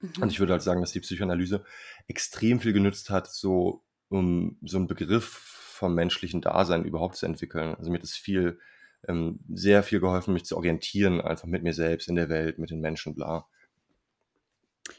[0.00, 0.22] Mhm.
[0.22, 1.64] Und ich würde halt sagen, dass die Psychoanalyse
[2.06, 7.74] extrem viel genützt hat, so um so einen Begriff vom menschlichen Dasein überhaupt zu entwickeln.
[7.74, 8.60] Also mir hat es viel,
[9.08, 12.70] ähm, sehr viel geholfen, mich zu orientieren, einfach mit mir selbst in der Welt, mit
[12.70, 13.48] den Menschen, bla.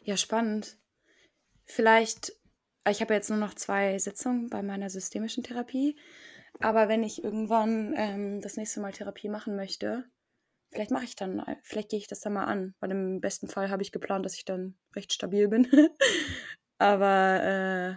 [0.04, 0.78] Ja, spannend.
[1.66, 2.34] Vielleicht
[2.90, 5.98] ich habe jetzt nur noch zwei Sitzungen bei meiner systemischen Therapie.
[6.60, 10.06] Aber wenn ich irgendwann ähm, das nächste Mal Therapie machen möchte,
[10.70, 12.76] vielleicht mache ich dann, vielleicht gehe ich das dann mal an.
[12.80, 15.68] Weil im besten Fall habe ich geplant, dass ich dann recht stabil bin.
[16.78, 17.96] Aber äh,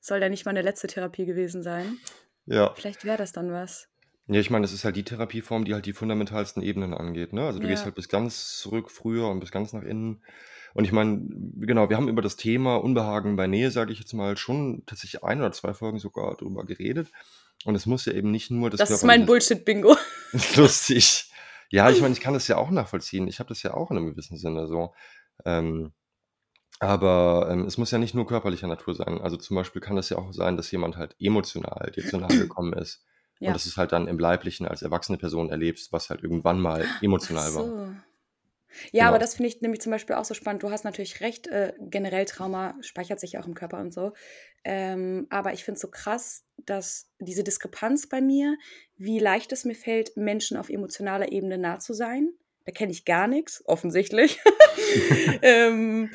[0.00, 1.98] soll ja nicht meine letzte Therapie gewesen sein.
[2.44, 2.74] Ja.
[2.74, 3.88] Vielleicht wäre das dann was.
[4.26, 7.46] Ja, ich meine, das ist halt die Therapieform, die halt die fundamentalsten Ebenen angeht, ne?
[7.46, 7.86] Also, du gehst Ja.
[7.86, 10.22] halt bis ganz zurück früher und bis ganz nach innen.
[10.74, 11.22] Und ich meine,
[11.56, 15.22] genau, wir haben über das Thema Unbehagen bei Nähe, sage ich jetzt mal, schon tatsächlich
[15.22, 17.10] ein oder zwei Folgen sogar drüber geredet.
[17.64, 19.96] Und es muss ja eben nicht nur das Das ist mein Bullshit-Bingo.
[20.56, 21.30] lustig.
[21.70, 23.28] Ja, ich meine, ich kann das ja auch nachvollziehen.
[23.28, 24.92] Ich habe das ja auch in einem gewissen Sinne so.
[25.44, 25.92] Ähm,
[26.80, 29.20] aber ähm, es muss ja nicht nur körperlicher Natur sein.
[29.20, 32.28] Also zum Beispiel kann es ja auch sein, dass jemand halt emotional dir zu nahe
[32.36, 33.04] gekommen ist.
[33.40, 33.52] Und Ja.
[33.52, 37.54] das ist halt dann im Leiblichen als erwachsene Person erlebst, was halt irgendwann mal emotional
[37.54, 37.94] war.
[38.92, 39.24] Ja, aber Genau.
[39.24, 40.62] das finde ich nämlich zum Beispiel auch so spannend.
[40.62, 44.12] Du hast natürlich recht, äh, generell Trauma speichert sich ja auch im Körper und so.
[44.64, 48.56] Ähm, aber ich finde es so krass, dass diese Diskrepanz bei mir,
[48.96, 52.30] wie leicht es mir fällt, Menschen auf emotionaler Ebene nah zu sein.
[52.64, 54.40] Da kenne ich gar nichts, offensichtlich.
[55.42, 56.10] ähm,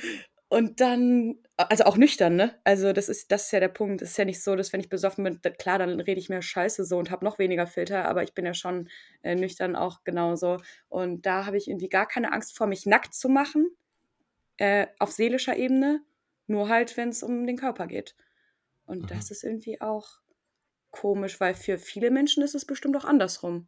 [0.49, 2.59] und dann, also auch nüchtern, ne?
[2.63, 4.01] Also das ist, das ist ja der Punkt.
[4.01, 6.29] Es ist ja nicht so, dass wenn ich besoffen bin, da, klar, dann rede ich
[6.29, 8.89] mehr Scheiße so und habe noch weniger Filter, aber ich bin ja schon
[9.21, 10.57] äh, nüchtern auch genauso.
[10.89, 13.69] Und da habe ich irgendwie gar keine Angst vor, mich nackt zu machen,
[14.57, 16.01] äh, auf seelischer Ebene,
[16.47, 18.15] nur halt, wenn es um den Körper geht.
[18.85, 19.11] Und Mhm.
[19.11, 20.19] das ist irgendwie auch
[20.91, 23.67] komisch, weil für viele Menschen ist es bestimmt auch andersrum,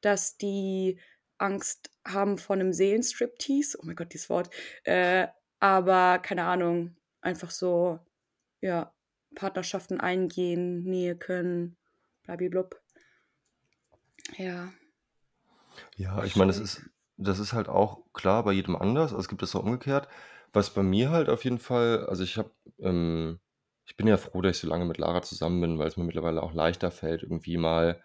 [0.00, 1.00] dass die
[1.38, 4.50] Angst haben vor einem Seelenstriptease, oh mein Gott, dieses Wort,
[4.84, 5.28] äh,
[5.60, 8.00] aber keine Ahnung, einfach so,
[8.60, 8.92] ja,
[9.34, 11.76] Partnerschaften eingehen, Nähe können,
[12.24, 12.80] blablablub.
[14.38, 14.72] Ja,
[15.96, 19.10] Ja, ich meine, das ist, das ist halt auch klar bei jedem anders.
[19.12, 20.08] Also es gibt es auch umgekehrt.
[20.52, 23.40] Was bei mir halt auf jeden Fall, also ich habe, ähm,
[23.86, 26.04] ich bin ja froh, dass ich so lange mit Lara zusammen bin, weil es mir
[26.04, 28.02] mittlerweile auch leichter fällt, irgendwie mal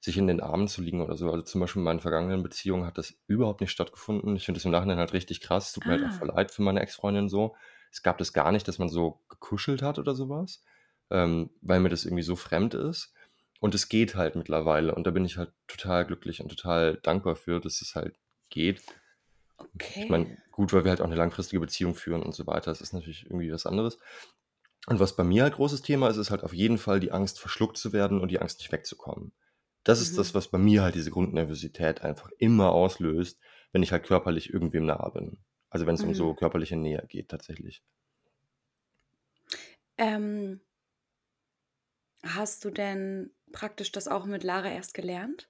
[0.00, 1.30] sich in den Armen zu liegen oder so.
[1.30, 4.36] Also zum Beispiel in meinen vergangenen Beziehungen hat das überhaupt nicht stattgefunden.
[4.36, 5.72] Ich finde das im Nachhinein halt richtig krass.
[5.72, 7.56] Tut mir halt auch voll Ah, leid für meine Ex-Freundin so.
[7.90, 10.62] Es gab das gar nicht, dass man so gekuschelt hat oder sowas,
[11.10, 13.12] ähm, weil mir das irgendwie so fremd ist.
[13.58, 14.94] Und es geht halt mittlerweile.
[14.94, 18.16] Und da bin ich halt total glücklich und total dankbar für, dass es halt
[18.50, 18.82] geht.
[19.58, 20.06] Ich okay.
[20.10, 22.70] meine, gut, weil wir halt auch eine langfristige Beziehung führen und so weiter.
[22.70, 23.98] Das ist natürlich irgendwie was anderes.
[24.86, 27.40] Und was bei mir halt großes Thema ist, ist halt auf jeden Fall die Angst,
[27.40, 29.32] verschluckt zu werden und die Angst, nicht wegzukommen.
[29.86, 30.34] Das ist das, Mhm.
[30.34, 33.40] was bei mir halt diese Grundnervosität einfach immer auslöst,
[33.72, 35.38] wenn ich halt körperlich irgendwem nahe bin.
[35.70, 36.36] Also wenn es um so Mhm.
[36.36, 37.82] körperliche Nähe geht, tatsächlich.
[39.98, 40.60] Ähm,
[42.24, 45.48] hast du denn praktisch das auch mit Lara erst gelernt?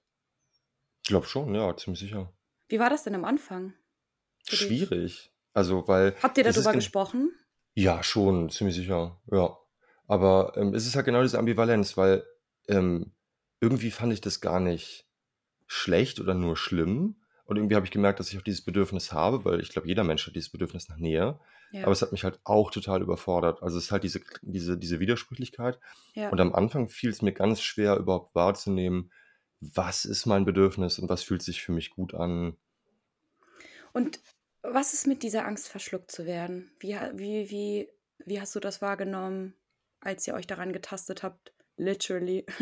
[1.01, 2.31] Ich glaube schon, ja, ziemlich sicher.
[2.69, 3.73] Wie war das denn am Anfang?
[4.49, 5.31] Schwierig.
[5.53, 7.31] Also, weil Habt ihr darüber gesprochen?
[7.75, 9.57] ja, schon, ziemlich sicher, ja.
[10.07, 12.25] Aber, ähm, es ist halt genau diese Ambivalenz, weil,
[12.67, 13.13] ähm,
[13.59, 15.07] irgendwie fand ich das gar nicht
[15.67, 17.17] schlecht oder nur schlimm.
[17.45, 20.03] Und irgendwie habe ich gemerkt, dass ich auch dieses Bedürfnis habe, weil ich glaube, jeder
[20.03, 21.39] Mensch hat dieses Bedürfnis nach Nähe.
[21.81, 23.61] Aber Ja, es hat mich halt auch total überfordert.
[23.63, 25.79] Also, es ist halt diese diese diese Widersprüchlichkeit.
[26.13, 26.29] ja.
[26.29, 29.11] Und am Anfang fiel es mir ganz schwer, überhaupt wahrzunehmen,
[29.59, 32.57] was ist mein Bedürfnis und was fühlt sich für mich gut an.
[33.93, 34.19] Und
[34.61, 36.71] was ist mit dieser Angst, verschluckt zu werden?
[36.79, 37.89] Wie, wie, wie,
[38.25, 39.55] wie hast du das wahrgenommen,
[40.01, 41.53] als ihr euch daran getastet habt?
[41.77, 42.45] Literally.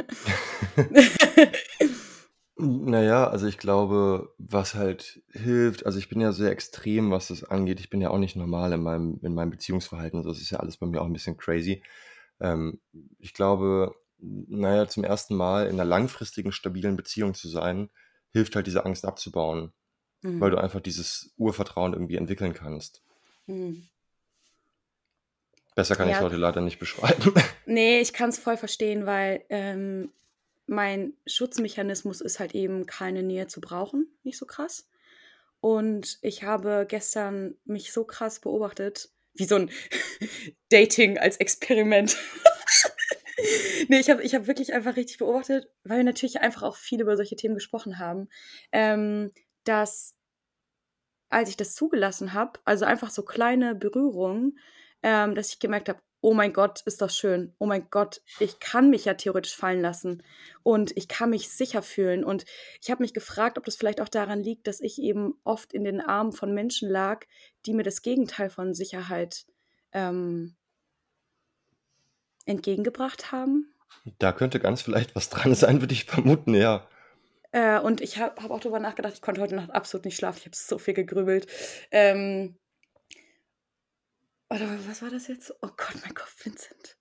[2.58, 7.28] Na ja, also ich glaube, was halt hilft also ich bin ja sehr extrem, was
[7.28, 7.82] das angeht.
[7.82, 10.24] Ich bin ja auch nicht normal in meinem in meinem Beziehungsverhalten.
[10.24, 11.84] Das ist ja alles bei mir auch ein bisschen crazy.
[12.40, 12.80] Ähm,
[13.20, 17.90] ich glaube, na ja, zum ersten Mal in einer langfristigen, stabilen Beziehung zu sein,
[18.32, 19.74] hilft halt diese Angst abzubauen,
[20.22, 20.64] weil du Mhm.
[20.64, 23.02] einfach dieses Urvertrauen irgendwie entwickeln kannst.
[23.48, 23.84] Mhm.
[25.76, 27.34] Besser kann Ja, heute leider nicht beschreiben.
[27.66, 30.12] nee, ich kann es voll verstehen, weil ähm,
[30.68, 34.88] mein Schutzmechanismus ist halt eben keine Nähe zu brauchen, nicht so krass.
[35.60, 39.70] Und ich habe gestern mich so krass beobachtet, wie so ein
[40.70, 42.16] Dating als Experiment.
[43.90, 47.02] nee, ich habe ich hab wirklich einfach richtig beobachtet, weil wir natürlich einfach auch viel
[47.02, 48.30] über solche Themen gesprochen haben,
[48.72, 49.32] ähm,
[49.66, 50.16] dass
[51.30, 54.58] als ich das zugelassen habe, also einfach so kleine Berührungen,
[55.06, 57.54] ähm, dass ich gemerkt habe, oh mein Gott, ist das schön.
[57.60, 60.24] Oh mein Gott, ich kann mich ja theoretisch fallen lassen
[60.64, 62.24] und ich kann mich sicher fühlen.
[62.24, 62.44] Und
[62.82, 65.84] ich habe mich gefragt, ob das vielleicht auch daran liegt, dass ich eben oft in
[65.84, 67.26] den Armen von Menschen lag,
[67.68, 69.46] die mir das Gegenteil von Sicherheit
[69.92, 70.56] ähm,
[72.48, 73.72] entgegengebracht haben.
[74.18, 76.90] Da könnte ganz vielleicht was dran sein, würde ich vermuten, ja.
[77.52, 80.40] Äh, und ich habe hab auch darüber nachgedacht, ich konnte heute Nacht absolut nicht schlafen,
[80.40, 81.46] ich habe so viel gegrübelt.
[81.92, 82.58] Ähm,
[84.56, 85.54] Warte, was war das jetzt?
[85.62, 86.96] Oh Gott, mein Kopf, Vincent.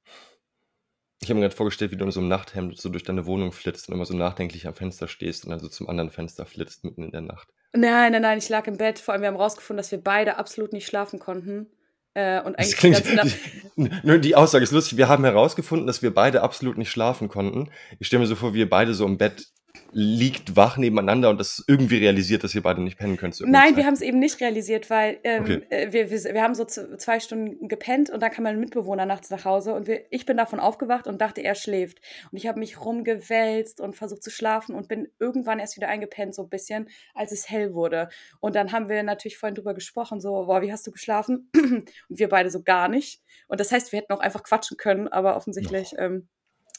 [1.22, 3.52] Ich habe mir gerade vorgestellt, wie du in so einem Nachthemd so durch deine Wohnung
[3.52, 6.82] flitzt und immer so nachdenklich am Fenster stehst und dann so zum anderen Fenster flitzt
[6.82, 7.48] mitten in der Nacht.
[7.72, 8.98] Nein, nein, nein, ich lag im Bett.
[8.98, 11.68] Vor allem, wir haben rausgefunden, dass wir beide absolut nicht schlafen konnten.
[12.14, 13.36] Äh, und Das eigentlich die klingt, ganze
[13.76, 14.04] Nacht.
[14.04, 14.98] nur die Aussage ist lustig.
[14.98, 17.70] Wir haben herausgefunden, dass wir beide absolut nicht schlafen konnten.
[18.00, 19.46] Ich stelle mir so vor, wie ihr beide so im Bett
[19.94, 23.40] liegt, wach nebeneinander und das irgendwie realisiert, dass ihr beide nicht pennen könnt.
[23.40, 23.84] Nein, wir Zeit.
[23.86, 25.62] haben es eben nicht realisiert, weil ähm, Okay.
[25.70, 29.30] äh, wir, wir, wir haben so zwei Stunden gepennt und dann kam mein Mitbewohner nachts
[29.30, 32.00] nach Hause und wir, ich bin davon aufgewacht und dachte, er schläft.
[32.30, 36.34] Und ich habe mich rumgewälzt und versucht zu schlafen und bin irgendwann erst wieder eingepennt,
[36.34, 38.08] so ein bisschen, als es hell wurde.
[38.40, 41.50] Und dann haben wir natürlich vorhin drüber gesprochen, so, boah, wie hast du geschlafen?
[41.54, 43.22] Und wir beide so gar nicht.
[43.46, 46.28] Und das heißt, wir hätten auch einfach quatschen können, aber offensichtlich, ähm,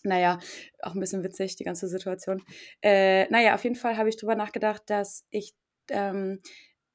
[0.06, 0.40] naja,
[0.82, 2.44] auch ein bisschen witzig, die ganze Situation.
[2.82, 5.54] Äh, naja, auf jeden Fall habe ich drüber nachgedacht, dass ich,
[5.90, 6.42] ähm,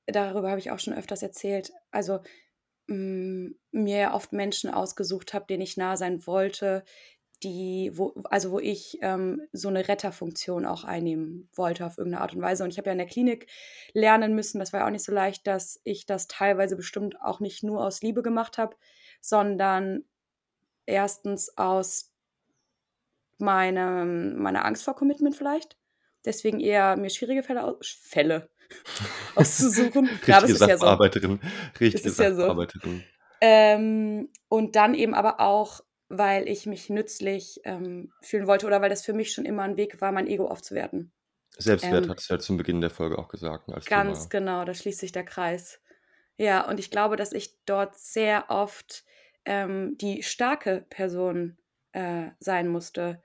[0.06, 2.20] darüber habe ich auch schon öfters erzählt, also
[2.88, 6.84] mh, mir oft Menschen ausgesucht habe, denen ich nah sein wollte,
[7.42, 12.34] die, wo, also wo ich ähm, so eine Retterfunktion auch einnehmen wollte auf irgendeine Art
[12.34, 12.64] und Weise.
[12.64, 13.46] Und ich habe ja in der Klinik
[13.94, 17.40] lernen müssen, das war ja auch nicht so leicht, dass ich das teilweise bestimmt auch
[17.40, 18.76] nicht nur aus Liebe gemacht habe,
[19.22, 20.04] sondern
[20.86, 22.09] erstens aus
[23.40, 25.76] meinem, meiner Angst vor Commitment vielleicht.
[26.24, 28.50] Deswegen eher mir schwierige Fälle, aus, Fälle
[29.34, 30.08] auszusuchen.
[30.26, 30.86] ja, aber Richtige es ist ja so.
[31.80, 33.00] Richtige ist ja so.
[33.40, 38.90] Ähm, und dann eben aber auch, weil ich mich nützlich ähm, fühlen wollte oder weil
[38.90, 41.12] das für mich schon immer ein Weg war, mein Ego aufzuwerten.
[41.56, 43.68] Selbstwert Ähm, hat es ja zum Beginn der Folge auch gesagt.
[43.68, 44.28] ne, Ganz Thema.
[44.28, 45.80] genau, da schließt sich der Kreis.
[46.36, 49.04] Ja, und ich glaube, dass ich dort sehr oft
[49.44, 51.58] ähm, die starke Person
[51.92, 53.22] äh, sein musste,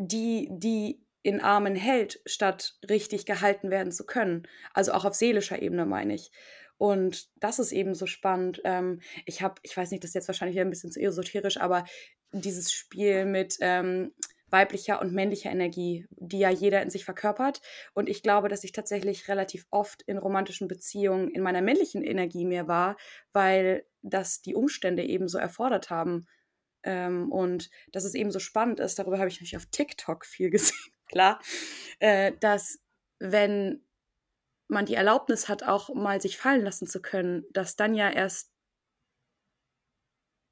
[0.00, 4.48] die, die in Armen hält, statt richtig gehalten werden zu können.
[4.72, 6.30] Also auch auf seelischer Ebene meine ich.
[6.78, 8.62] Und das ist eben so spannend.
[8.64, 11.60] Ähm, ich habe, ich weiß nicht, das ist jetzt wahrscheinlich wieder ein bisschen zu esoterisch,
[11.60, 11.84] aber
[12.32, 14.14] dieses Spiel mit ähm,
[14.48, 17.60] weiblicher und männlicher Energie, die ja jeder in sich verkörpert.
[17.92, 22.46] Und ich glaube, dass ich tatsächlich relativ oft in romantischen Beziehungen in meiner männlichen Energie
[22.46, 22.96] mehr war,
[23.34, 26.26] weil das die Umstände eben so erfordert haben.
[26.82, 30.50] Ähm, und dass es eben so spannend ist, darüber habe ich nämlich auf TikTok viel
[30.50, 31.40] gesehen, klar,
[31.98, 32.80] äh, dass
[33.18, 33.84] wenn
[34.68, 38.52] man die Erlaubnis hat, auch mal sich fallen lassen zu können, dass dann ja erst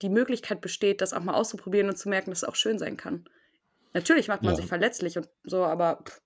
[0.02, 2.96] die Möglichkeit besteht, das auch mal auszuprobieren und zu merken, dass es auch schön sein
[2.96, 3.28] kann.
[3.94, 4.56] Natürlich macht man Ja.
[4.56, 6.20] sich verletzlich und so, aber pff,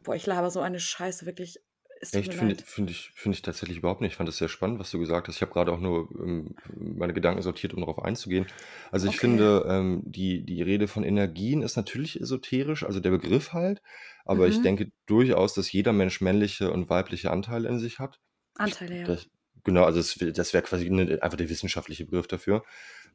[0.00, 1.63] boah, ich laber so eine Scheiße, wirklich.
[2.04, 2.64] Es tut Echt, mir finde leid.
[2.64, 4.12] find ich, find ich tatsächlich überhaupt nicht.
[4.12, 5.34] Ich fand das sehr spannend, was du gesagt hast.
[5.36, 8.46] Ich habe gerade auch nur ähm, meine Gedanken sortiert, um darauf einzugehen.
[8.92, 9.18] Also ich Okay.
[9.18, 13.82] finde, ähm, die, die Rede von Energien ist natürlich esoterisch, also der Begriff halt.
[14.24, 14.60] Aber ich Mhm.
[14.60, 18.20] denke durchaus, dass jeder Mensch männliche und weibliche Anteile in sich hat.
[18.62, 19.16] Ich, Anteile, ja.
[19.16, 19.28] das,
[19.64, 22.64] genau, also das, wär- das wäre quasi ne, einfach der wissenschaftliche Begriff dafür.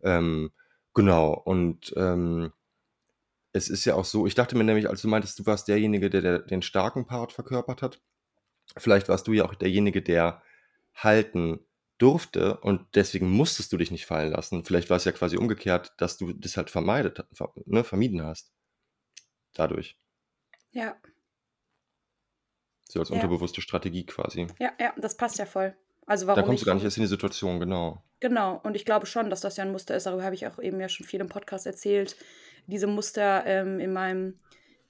[0.03, 0.51] Ähm,
[0.93, 2.51] genau, und ähm,
[3.51, 6.09] es ist ja auch so, ich dachte mir nämlich, als du meintest, du warst derjenige,
[6.09, 8.01] der, der den starken Part verkörpert hat,
[8.77, 10.41] vielleicht warst du ja auch derjenige, der
[10.93, 11.65] halten
[11.97, 14.63] durfte und deswegen musstest du dich nicht fallen lassen.
[14.63, 18.53] Vielleicht war es ja quasi umgekehrt, dass du das halt vermeidet, ver, ne, vermieden hast.
[19.53, 19.97] Dadurch.
[20.71, 20.95] Ja,
[22.87, 24.47] So als ja, unterbewusste Strategie quasi.
[24.59, 25.75] ja, ja, das passt ja voll.
[26.05, 28.03] Also Da warum kommst du gar ich, nicht erst in die Situation, genau.
[28.19, 30.59] genau, und ich glaube schon, dass das ja ein Muster ist, darüber habe ich auch
[30.59, 32.15] eben ja schon viel im Podcast erzählt.
[32.67, 34.39] Diese Muster ähm, in meinem,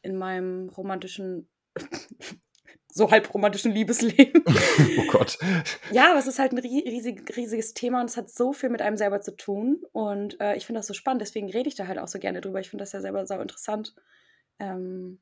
[0.01, 1.49] in meinem romantischen,
[2.91, 4.43] so halb romantischen Liebesleben.
[4.97, 5.37] oh Gott.
[5.91, 8.69] Ja, aber es ist halt ein rie- riesig, riesiges Thema und es hat so viel
[8.69, 9.83] mit einem selber zu tun.
[9.91, 12.41] Und äh, ich finde das so spannend, deswegen rede ich da halt auch so gerne
[12.41, 12.59] drüber.
[12.59, 13.95] Ich finde das ja selber sau interessant,
[14.59, 15.19] ähm,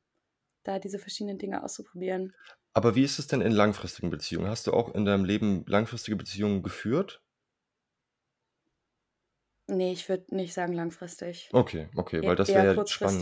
[0.64, 2.34] da diese verschiedenen Dinge auszuprobieren.
[2.74, 4.48] Aber wie ist es denn in langfristigen Beziehungen?
[4.48, 7.22] Hast du auch in deinem Leben langfristige Beziehungen geführt?
[9.70, 11.50] Nee, ich würde nicht sagen langfristig.
[11.52, 13.20] Okay, okay, weil das wäre ja spannend.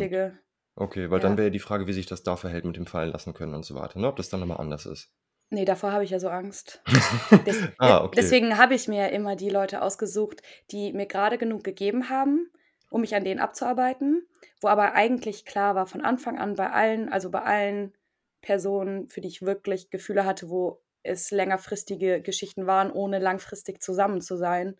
[0.76, 1.38] Okay, weil dann Ja.
[1.38, 3.74] wäre die Frage, wie sich das da verhält mit dem Fallen lassen können und so
[3.74, 4.08] weiter, ne?
[4.08, 5.10] Ob das dann nochmal anders ist.
[5.50, 6.83] Nee, davor habe ich ja so Angst.
[7.46, 8.16] Des, de ah, okay.
[8.16, 12.50] deswegen habe ich mir ja immer die Leute ausgesucht, die mir gerade genug gegeben haben,
[12.90, 14.27] um mich an denen abzuarbeiten,
[14.60, 17.94] wo aber eigentlich klar war von Anfang an bei allen, also bei allen
[18.42, 24.20] Personen, für die ich wirklich Gefühle hatte, wo es längerfristige Geschichten waren, ohne langfristig zusammen
[24.20, 24.77] zu sein.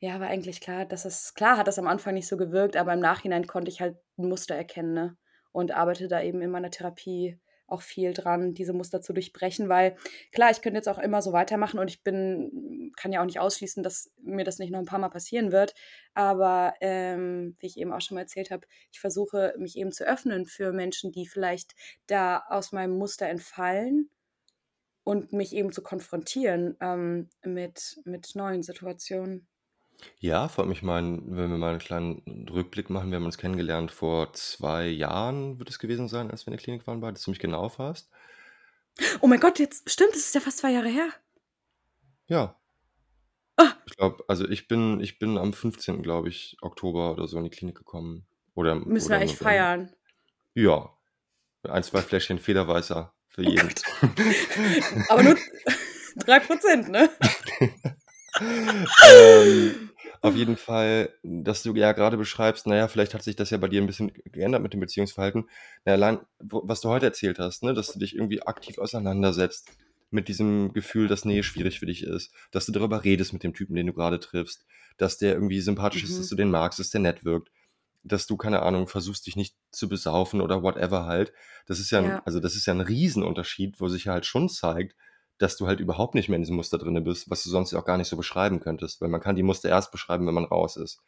[0.00, 2.92] Ja, war eigentlich klar, dass es, klar hat das am Anfang nicht so gewirkt, aber
[2.92, 5.16] im Nachhinein konnte ich halt ein Muster erkennen, ne?
[5.52, 9.96] Und arbeite da eben in meiner Therapie auch viel dran, diese Muster zu durchbrechen, weil
[10.32, 13.40] klar, ich könnte jetzt auch immer so weitermachen und ich bin, kann ja auch nicht
[13.40, 15.74] ausschließen, dass mir das nicht noch ein paar Mal passieren wird.
[16.14, 20.04] Aber ähm, wie ich eben auch schon mal erzählt habe, ich versuche mich eben zu
[20.06, 21.74] öffnen für Menschen, die vielleicht
[22.06, 24.10] da aus meinem Muster entfallen
[25.04, 29.48] und mich eben zu konfrontieren ähm, mit, mit neuen Situationen.
[30.18, 33.10] Ja, freut mich mal, wenn wir mal einen kleinen Rückblick machen.
[33.10, 36.62] Wir haben uns kennengelernt vor zwei Jahren, wird es gewesen sein, als wir in der
[36.62, 38.10] Klinik waren, beide ziemlich genau fast.
[39.20, 41.08] Oh mein Gott, jetzt stimmt, es ist ja fast zwei Jahre her.
[42.26, 42.58] Ja.
[43.56, 43.72] Ah.
[43.86, 47.44] Ich glaube, also ich bin, ich bin am 15., glaube ich, Oktober oder so in
[47.44, 48.26] die Klinik gekommen.
[48.54, 49.92] Oder, Müssen oder wir echt feiern.
[50.54, 50.90] Ja.
[51.62, 53.74] Ein, zwei Fläschchen Federweißer für oh jeden.
[55.08, 55.36] Aber nur
[56.16, 57.10] drei Prozent, ne?
[58.40, 63.58] ähm, auf jeden Fall, dass du ja gerade beschreibst, naja, vielleicht hat sich das ja
[63.58, 65.48] bei dir ein bisschen geändert mit dem Beziehungsverhalten.
[65.84, 69.70] Na, allein, was du heute erzählt hast, ne, dass du dich irgendwie aktiv auseinandersetzt
[70.10, 73.54] mit diesem Gefühl, dass Nähe schwierig für dich ist, dass du darüber redest mit dem
[73.54, 74.64] Typen, den du gerade triffst,
[74.96, 76.10] dass der irgendwie sympathisch mhm.
[76.10, 77.50] ist, dass du den magst, dass der nett wirkt,
[78.02, 81.32] dass du, keine Ahnung, versuchst dich nicht zu besaufen oder whatever halt.
[81.66, 82.16] Das ist ja, ja.
[82.16, 84.96] Ein, also das ist ja ein Riesenunterschied, wo sich ja halt schon zeigt,
[85.38, 87.84] dass du halt überhaupt nicht mehr in diesem Muster drin bist, was du sonst auch
[87.84, 90.76] gar nicht so beschreiben könntest, weil man kann die Muster erst beschreiben, wenn man raus
[90.76, 91.00] ist.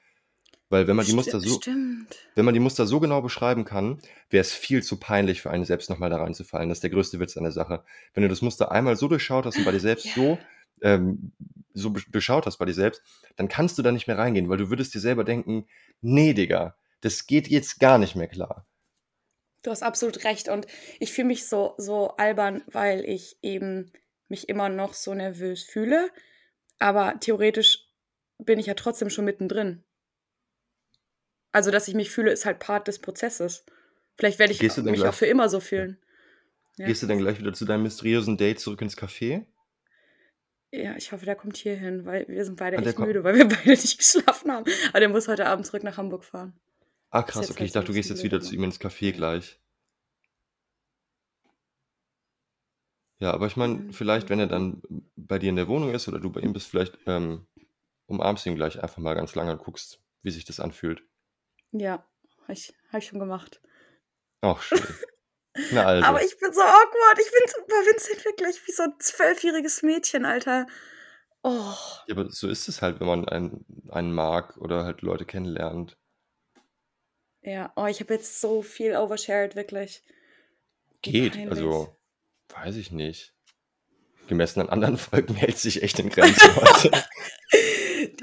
[0.71, 2.15] Weil wenn man die Muster so, Stimmt.
[2.35, 3.99] wenn man die Muster so genau beschreiben kann,
[4.29, 6.69] wäre es viel zu peinlich für einen selbst nochmal da reinzufallen.
[6.69, 7.85] Das ist der größte Witz an der Sache.
[8.13, 10.13] Wenn du das Muster einmal so durchschaut hast und bei dir selbst ja.
[10.15, 10.39] so,
[10.83, 11.33] ähm,
[11.73, 13.03] so durchschaut hast bei dir selbst,
[13.37, 15.67] dann kannst du da nicht mehr reingehen, weil du würdest dir selber denken,
[16.03, 18.67] nee, Digga, das geht jetzt gar nicht mehr klar.
[19.63, 20.67] Du hast absolut recht und
[21.01, 23.91] ich fühle mich so, so albern, weil ich eben
[24.29, 26.11] mich immer noch so nervös fühle.
[26.79, 27.87] Aber theoretisch
[28.39, 29.83] bin ich ja trotzdem schon mittendrin.
[31.53, 33.65] Also, dass ich mich fühle, ist halt Part des Prozesses.
[34.17, 35.99] Vielleicht werde ich mich gleich, auch für immer so fühlen.
[36.77, 36.87] Ja.
[36.87, 39.47] Gehst du dann gleich wieder zu deinem mysteriösen Date zurück ins Café?
[40.71, 43.35] Ja, ich hoffe, der kommt hier hin, weil wir sind beide ah, echt müde, weil
[43.35, 44.71] wir beide nicht geschlafen haben.
[44.91, 46.53] Aber der muss heute Abend zurück nach Hamburg fahren.
[47.11, 47.65] Ah, krass, okay.
[47.65, 49.59] Ich dachte, du gehst jetzt wieder zu ihm ins Café gleich.
[53.21, 53.93] Ja, aber ich meine, mhm.
[53.93, 54.83] vielleicht, wenn er dann
[55.17, 57.47] bei dir in der Wohnung ist oder du bei ihm bist, vielleicht ähm,
[58.07, 61.03] umarmst ihn gleich einfach mal ganz lange und guckst, wie sich das anfühlt.
[61.73, 62.07] Ja,
[62.43, 63.61] habe ich, hab ich schon gemacht.
[64.41, 64.81] Ach, schön.
[65.73, 66.07] Na also.
[66.07, 67.19] Aber ich bin so awkward.
[67.19, 70.67] Ich bin bei Vincent wirklich wie so ein zwölfjähriges Mädchen, Alter.
[71.43, 71.75] Oh.
[72.07, 75.99] Ja, aber so ist es halt, wenn man einen, einen mag oder halt Leute kennenlernt.
[77.43, 80.05] Ja, oh, ich habe jetzt so viel overshared, wirklich.
[81.03, 81.98] Geht, also
[82.63, 83.35] Weiß ich nicht.
[84.29, 86.91] Gemessen an anderen Folgen hält sich echt in Grenzen heute.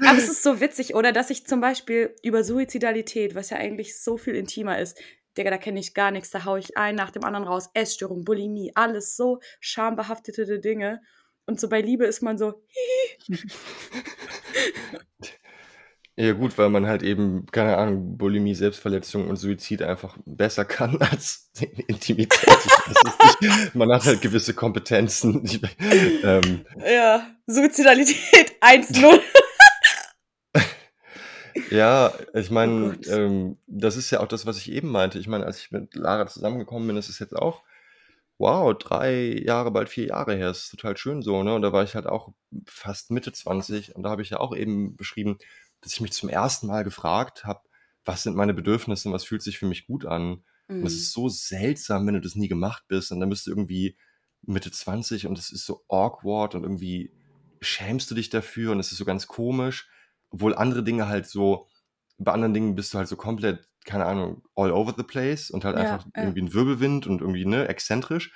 [0.06, 1.12] Aber es ist so witzig, oder?
[1.12, 4.98] Dass ich zum Beispiel über Suizidalität, was ja eigentlich so viel intimer ist,
[5.36, 7.68] Digga, da kenne ich gar nichts, da haue ich ein nach dem anderen raus.
[7.74, 11.02] Essstörung, Bulimie, alles so schambehaftete Dinge.
[11.44, 12.62] Und so bei Liebe ist man so.
[16.18, 20.96] Ja gut, weil man halt eben, keine Ahnung, Bulimie, Selbstverletzung und Suizid einfach besser kann
[20.98, 21.50] als
[21.86, 22.48] Intimität.
[23.40, 25.46] nicht, man hat halt gewisse Kompetenzen.
[26.22, 29.20] ähm, ja, Suizidalität 1-0.
[31.70, 35.18] ja, ich meine, oh ähm, das ist ja auch das, was ich eben meinte.
[35.18, 37.62] Ich meine, als ich mit Lara zusammengekommen bin, ist es jetzt auch,
[38.38, 40.48] wow, drei Jahre, bald vier Jahre her.
[40.48, 41.54] Das ist total schön so, ne?
[41.54, 42.32] Und da war ich halt auch
[42.66, 45.38] fast Mitte 20 und da habe ich ja auch eben beschrieben,
[45.86, 47.60] dass ich mich zum ersten Mal gefragt habe,
[48.04, 50.42] was sind meine Bedürfnisse und was fühlt sich für mich gut an.
[50.66, 50.80] Mhm.
[50.80, 53.52] Und es ist so seltsam, wenn du das nie gemacht bist und dann bist du
[53.52, 53.96] irgendwie
[54.42, 57.12] Mitte 20 und es ist so awkward und irgendwie
[57.60, 59.88] schämst du dich dafür und es ist so ganz komisch,
[60.30, 61.68] obwohl andere Dinge halt so,
[62.18, 65.64] bei anderen Dingen bist du halt so komplett, keine Ahnung, all over the place und
[65.64, 66.22] halt ja, einfach ja.
[66.22, 68.32] irgendwie ein Wirbelwind und irgendwie, ne, exzentrisch.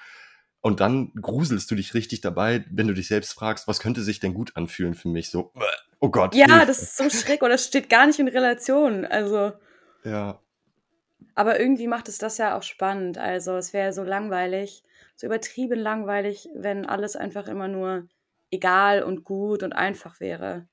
[0.60, 4.20] Und dann gruselst du dich richtig dabei, wenn du dich selbst fragst, was könnte sich
[4.20, 5.30] denn gut anfühlen für mich?
[5.30, 5.52] So,
[6.00, 6.34] Oh Gott.
[6.34, 6.66] Ja, Hilfe.
[6.66, 9.04] das ist so schräg oder das steht gar nicht in Relation.
[9.04, 9.52] Also.
[10.02, 10.40] Ja.
[11.34, 13.18] Aber irgendwie macht es das ja auch spannend.
[13.18, 14.82] Also es wäre so langweilig,
[15.14, 18.08] so übertrieben langweilig, wenn alles einfach immer nur
[18.50, 20.66] egal und gut und einfach wäre.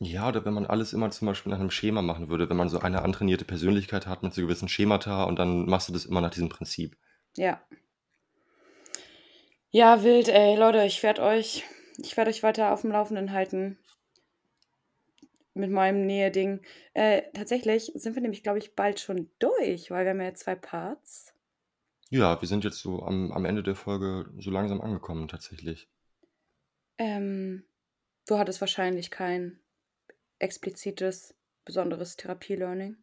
[0.00, 2.68] Ja, oder wenn man alles immer zum Beispiel nach einem Schema machen würde, wenn man
[2.68, 6.20] so eine antrainierte Persönlichkeit hat mit so gewissen Schemata und dann machst du das immer
[6.20, 6.96] nach diesem Prinzip.
[7.36, 7.60] Ja.
[9.70, 11.64] Ja, wild, ey, Leute, ich werde euch,
[11.96, 13.78] ich werde euch weiter auf dem Laufenden halten
[15.58, 16.60] mit meinem Nähe-Ding.
[16.94, 20.54] Äh, tatsächlich sind wir nämlich, glaube ich, bald schon durch, weil wir haben ja zwei
[20.54, 21.34] Parts.
[22.10, 25.88] Ja, wir sind jetzt so am, am Ende der Folge so langsam angekommen, tatsächlich.
[26.96, 27.64] Ähm,
[28.26, 29.58] du hattest wahrscheinlich kein
[30.38, 31.34] explizites,
[31.64, 32.96] besonderes Therapie-Learning.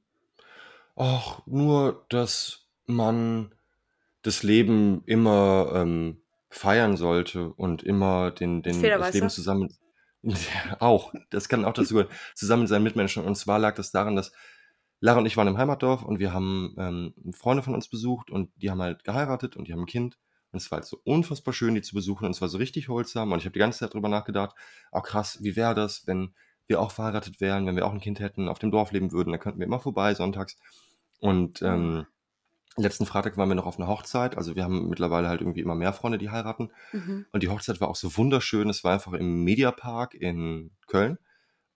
[0.95, 3.53] Ach, nur, dass man
[4.21, 9.75] das Leben immer ähm, feiern sollte und immer den, den, das Leben zusammen.
[10.79, 11.13] Auch.
[11.29, 12.13] Das kann auch dazu gehören.
[12.33, 13.23] Zusammen mit seinen Mitmenschen.
[13.23, 14.31] Und zwar lag das daran, dass
[14.99, 18.51] Lara und ich waren im Heimatdorf und wir haben ähm, Freunde von uns besucht und
[18.55, 20.17] die haben halt geheiratet und die haben ein Kind.
[20.51, 22.25] Und es war halt so unfassbar schön, die zu besuchen.
[22.25, 23.31] Und es war so richtig holsam.
[23.31, 24.55] Und ich habe die ganze Zeit drüber nachgedacht,
[24.91, 26.33] oh krass, wie wäre das, wenn
[26.67, 29.31] wir auch verheiratet wären, wenn wir auch ein Kind hätten, auf dem Dorf leben würden,
[29.31, 30.57] dann könnten wir immer vorbei sonntags.
[31.19, 32.05] Und ähm,
[32.77, 34.37] letzten Freitag waren wir noch auf einer Hochzeit.
[34.37, 36.71] Also wir haben mittlerweile halt irgendwie immer mehr Freunde, die heiraten.
[36.91, 37.25] Mhm.
[37.31, 38.69] Und die Hochzeit war auch so wunderschön.
[38.69, 41.17] Es war einfach im Mediapark in Köln.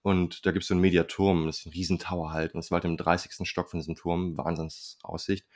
[0.02, 2.54] Und da gibt es so einen Mediaturm, das ist ein Riesentower halt.
[2.54, 3.46] Und es war halt im 30.
[3.46, 5.46] Stock von diesem Turm, Wahnsinnsaussicht.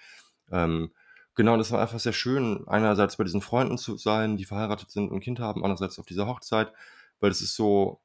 [0.51, 0.93] Ähm,
[1.35, 5.11] genau, das war einfach sehr schön, einerseits bei diesen Freunden zu sein, die verheiratet sind
[5.11, 6.73] und Kind haben, andererseits auf dieser Hochzeit,
[7.21, 8.03] weil es ist so,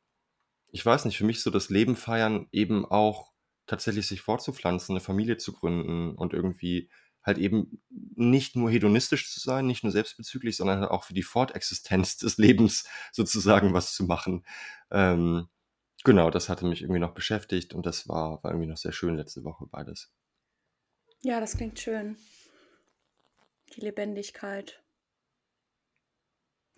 [0.71, 3.33] ich weiß nicht, für mich so das Leben feiern, eben auch
[3.67, 6.89] tatsächlich sich fortzupflanzen, eine Familie zu gründen und irgendwie
[7.23, 11.23] halt eben nicht nur hedonistisch zu sein, nicht nur selbstbezüglich, sondern halt auch für die
[11.23, 14.45] Fortexistenz des Lebens sozusagen was zu machen.
[14.91, 15.47] Ähm,
[16.03, 19.15] genau, das hatte mich irgendwie noch beschäftigt und das war, war irgendwie noch sehr schön
[19.15, 20.11] letzte Woche beides.
[21.21, 22.17] Ja, das klingt schön.
[23.75, 24.81] Die Lebendigkeit.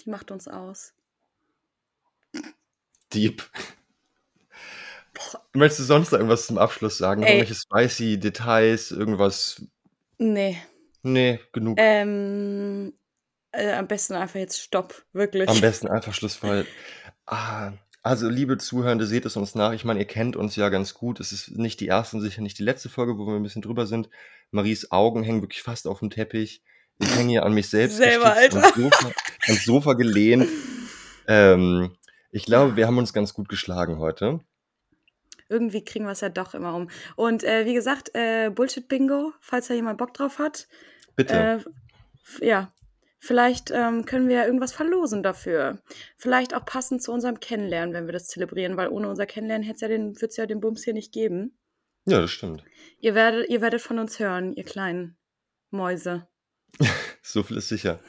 [0.01, 0.93] Die macht uns aus.
[3.13, 3.43] Deep.
[5.53, 7.23] Möchtest du sonst noch irgendwas zum Abschluss sagen?
[7.23, 7.37] Ey.
[7.37, 9.63] Irgendwelche spicy Details, irgendwas?
[10.21, 10.61] Nee.
[11.01, 11.79] Nee, genug.
[11.81, 12.93] Ähm,
[13.51, 15.49] äh, am besten einfach jetzt Stopp, wirklich.
[15.49, 16.67] Am besten einfach Schlussfall.
[17.25, 19.73] Ah, also, liebe Zuhörende, seht es uns nach.
[19.73, 21.19] Ich meine, ihr kennt uns ja ganz gut.
[21.19, 23.63] Es ist nicht die erste und sicher nicht die letzte Folge, wo wir ein bisschen
[23.63, 24.09] drüber sind.
[24.51, 26.61] Maries Augen hängen wirklich fast auf dem Teppich.
[26.99, 28.61] Ich hänge hier an mich selbst Selber, Alter.
[28.61, 29.11] ans Sofa,
[29.47, 30.47] ans Sofa gelehnt.
[31.27, 31.95] Ähm,
[32.29, 34.39] ich glaube, wir haben uns ganz gut geschlagen heute.
[35.51, 36.89] Irgendwie kriegen wir es ja doch immer um.
[37.15, 40.67] Und äh, wie gesagt, äh, Bullshit-Bingo, falls da jemand Bock drauf hat.
[41.15, 41.61] Bitte.
[42.39, 42.73] Äh, ja,
[43.19, 45.79] vielleicht ähm, können wir ja irgendwas verlosen dafür.
[46.17, 49.75] Vielleicht auch passend zu unserem Kennenlernen, wenn wir das zelebrieren, weil ohne unser Kennenlernen wird
[49.75, 51.57] es ja, den- wird's ja den Bums hier nicht geben.
[52.05, 52.63] ja, das stimmt.
[52.99, 55.17] Ihr werdet, ihr werdet von uns hören, ihr kleinen
[55.69, 56.27] Mäuse.
[57.23, 57.99] So viel ist sicher.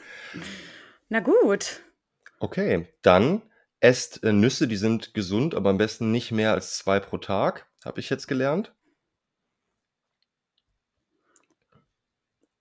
[1.09, 1.81] Na gut.
[2.39, 3.43] Okay, dann
[3.83, 7.67] esst äh, Nüsse, die sind gesund, aber am besten nicht mehr als zwei pro Tag,
[7.83, 8.73] habe ich jetzt gelernt.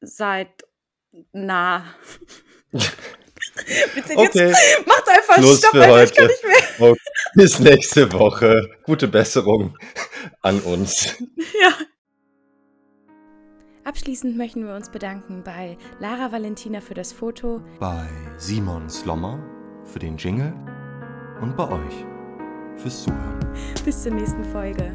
[0.00, 0.48] Seid
[1.32, 1.84] nah.
[3.94, 6.32] Bitte, Okay, jetzt macht einfach Schluss Stopp, für Alter, ich kann heute.
[6.32, 6.88] nicht mehr.
[6.90, 7.00] Okay,
[7.34, 8.68] bis nächste Woche.
[8.84, 9.78] Gute Besserung
[10.42, 11.14] an uns.
[11.60, 11.72] Ja.
[13.84, 18.08] Abschließend möchten wir uns bedanken bei Lara Valentina für das Foto, Bei
[18.38, 19.42] Simon Slommer
[19.84, 20.54] für den Jingle
[21.42, 22.04] und bei euch
[22.76, 23.40] fürs Zuhören.
[23.84, 24.92] Bis zur nächsten Folge.